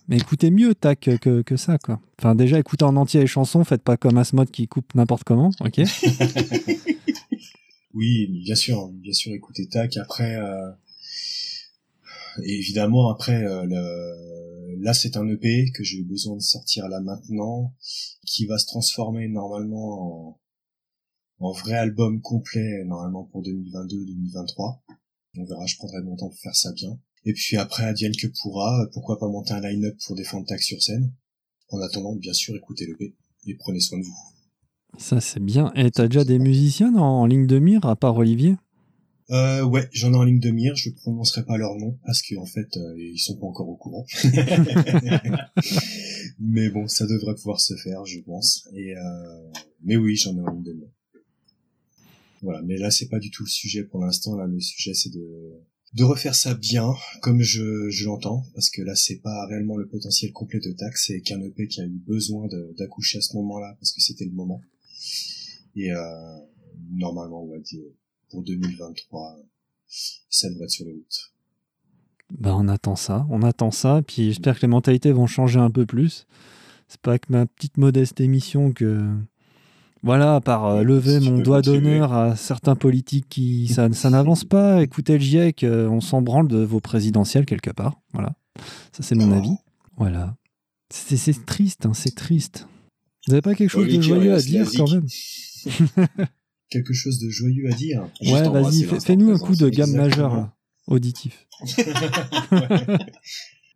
[0.07, 2.01] mais écoutez mieux Tac que, que ça, quoi.
[2.19, 5.51] Enfin, déjà, écoutez en entier les chansons, faites pas comme Asmod qui coupe n'importe comment,
[5.61, 5.81] ok?
[7.93, 9.97] Oui, bien sûr, bien sûr, écoutez Tac.
[9.97, 10.71] Après, euh,
[12.43, 16.99] évidemment, après, euh, le- là, c'est un EP que j'ai eu besoin de sortir là
[17.01, 17.75] maintenant,
[18.25, 20.39] qui va se transformer normalement
[21.39, 24.81] en, vrai album complet, normalement pour 2022-2023.
[25.37, 26.99] On verra, je prendrai mon temps pour faire ça bien.
[27.25, 30.81] Et puis après, advienne que pourra, pourquoi pas monter un line-up pour défendre Tac sur
[30.81, 31.13] scène.
[31.69, 33.15] En attendant, bien sûr, écoutez l'EP
[33.47, 34.15] et prenez soin de vous.
[34.97, 35.71] Ça, c'est bien.
[35.75, 38.55] Et t'as déjà des musiciens en, en ligne de mire, à part Olivier?
[39.31, 40.75] Euh, ouais, j'en ai en ligne de mire.
[40.75, 43.69] Je ne prononcerai pas leur nom parce qu'en en fait, euh, ils sont pas encore
[43.69, 44.05] au courant.
[46.39, 48.67] mais bon, ça devrait pouvoir se faire, je pense.
[48.73, 49.51] Et euh...
[49.83, 50.89] mais oui, j'en ai en ligne de mire.
[52.41, 54.35] Voilà, mais là, c'est pas du tout le sujet pour l'instant.
[54.35, 55.53] Là, le sujet, c'est de
[55.93, 59.89] de refaire ça bien, comme je, je l'entends, parce que là, c'est pas réellement le
[59.89, 63.75] potentiel complet de taxe, c'est qu'un EP qui a eu besoin d'accoucher à ce moment-là,
[63.77, 64.61] parce que c'était le moment.
[65.75, 66.37] Et euh,
[66.93, 67.83] normalement, on va dire
[68.31, 69.37] pour 2023,
[69.87, 71.31] ça devrait être sur les routes.
[72.39, 75.69] Bah, on attend ça, on attend ça, puis j'espère que les mentalités vont changer un
[75.69, 76.25] peu plus.
[76.87, 79.05] C'est pas que ma petite modeste émission que
[80.03, 84.81] voilà, par euh, lever mon doigt d'honneur à certains politiques qui ça, ça n'avance pas.
[84.81, 87.99] Écoutez le GIEC, euh, on s'en branle de vos présidentielles quelque part.
[88.13, 88.33] Voilà,
[88.91, 89.55] ça c'est mon avis.
[89.97, 90.35] Voilà,
[90.89, 92.67] c'est triste, hein, c'est triste.
[93.27, 95.05] Vous n'avez pas quelque chose de joyeux à dire quand même
[96.71, 98.09] quelque chose de joyeux à dire.
[98.21, 100.49] ouais, vas-y, fais-nous un coup de gamme majeure,
[100.87, 101.47] auditif.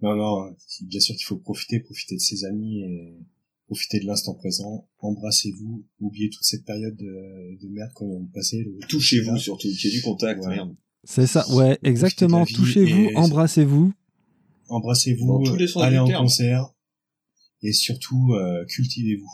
[0.01, 3.13] non, non, bien sûr qu'il faut profiter, profiter de ses amis et
[3.67, 4.89] profiter de l'instant présent.
[4.99, 8.65] Embrassez-vous, oubliez toute cette période de, merde qu'on vient de passer.
[8.89, 10.75] Touchez-vous surtout, qu'il y ait du contact, merde.
[11.03, 12.45] C'est ça, ouais, exactement.
[12.45, 13.93] Touchez-vous, embrassez-vous.
[14.67, 15.43] Embrassez-vous,
[15.79, 16.73] allez en concert
[17.61, 19.29] et surtout euh, cultivez-vous.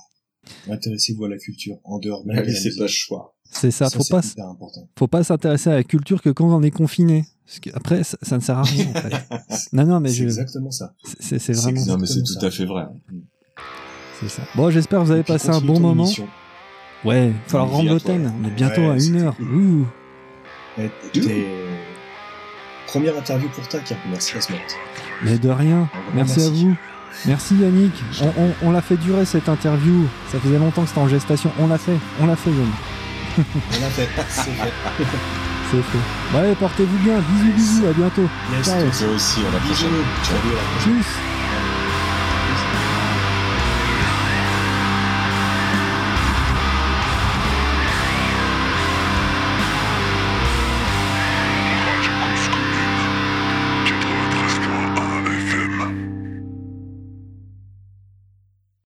[0.72, 3.31] Intéressez-vous à la culture en dehors de la c'est pas choix.
[3.54, 4.22] C'est ça, faut pas,
[4.98, 7.26] faut pas s'intéresser à la culture que quand on est confiné.
[7.46, 9.14] Parce après, ça, ne sert à rien, en fait.
[9.74, 10.94] non, non, mais C'est exactement ça.
[11.20, 11.86] C'est vraiment.
[11.86, 12.86] Non, mais c'est tout à fait vrai.
[14.20, 14.44] C'est ça.
[14.56, 16.10] Bon, j'espère que vous avez passé un bon moment.
[17.04, 18.32] Ouais, il va falloir rendre l'hôtel.
[18.42, 19.36] On est bientôt à une heure.
[19.42, 19.86] Ouh.
[22.88, 23.80] Première interview pour ta
[24.10, 24.40] Merci à
[25.24, 25.90] Mais de rien.
[26.14, 26.76] Merci à vous.
[27.26, 27.94] Merci Yannick.
[28.22, 30.08] On, on, l'a fait durer cette interview.
[30.32, 31.52] Ça faisait longtemps que c'était en gestation.
[31.60, 31.98] On l'a fait.
[32.22, 33.01] On l'a fait Yannick.
[33.38, 34.10] On l'a fait.
[34.30, 36.38] C'est fait.
[36.38, 37.20] Allez, portez-vous bien.
[37.20, 37.88] Bisous, bisous.
[37.88, 38.28] À bientôt.
[38.52, 39.14] Yes, Ciao.
[39.14, 39.40] aussi.
[39.42, 39.90] À la prochaine.
[40.24, 40.38] Ciao.
[40.84, 41.41] Tchuss.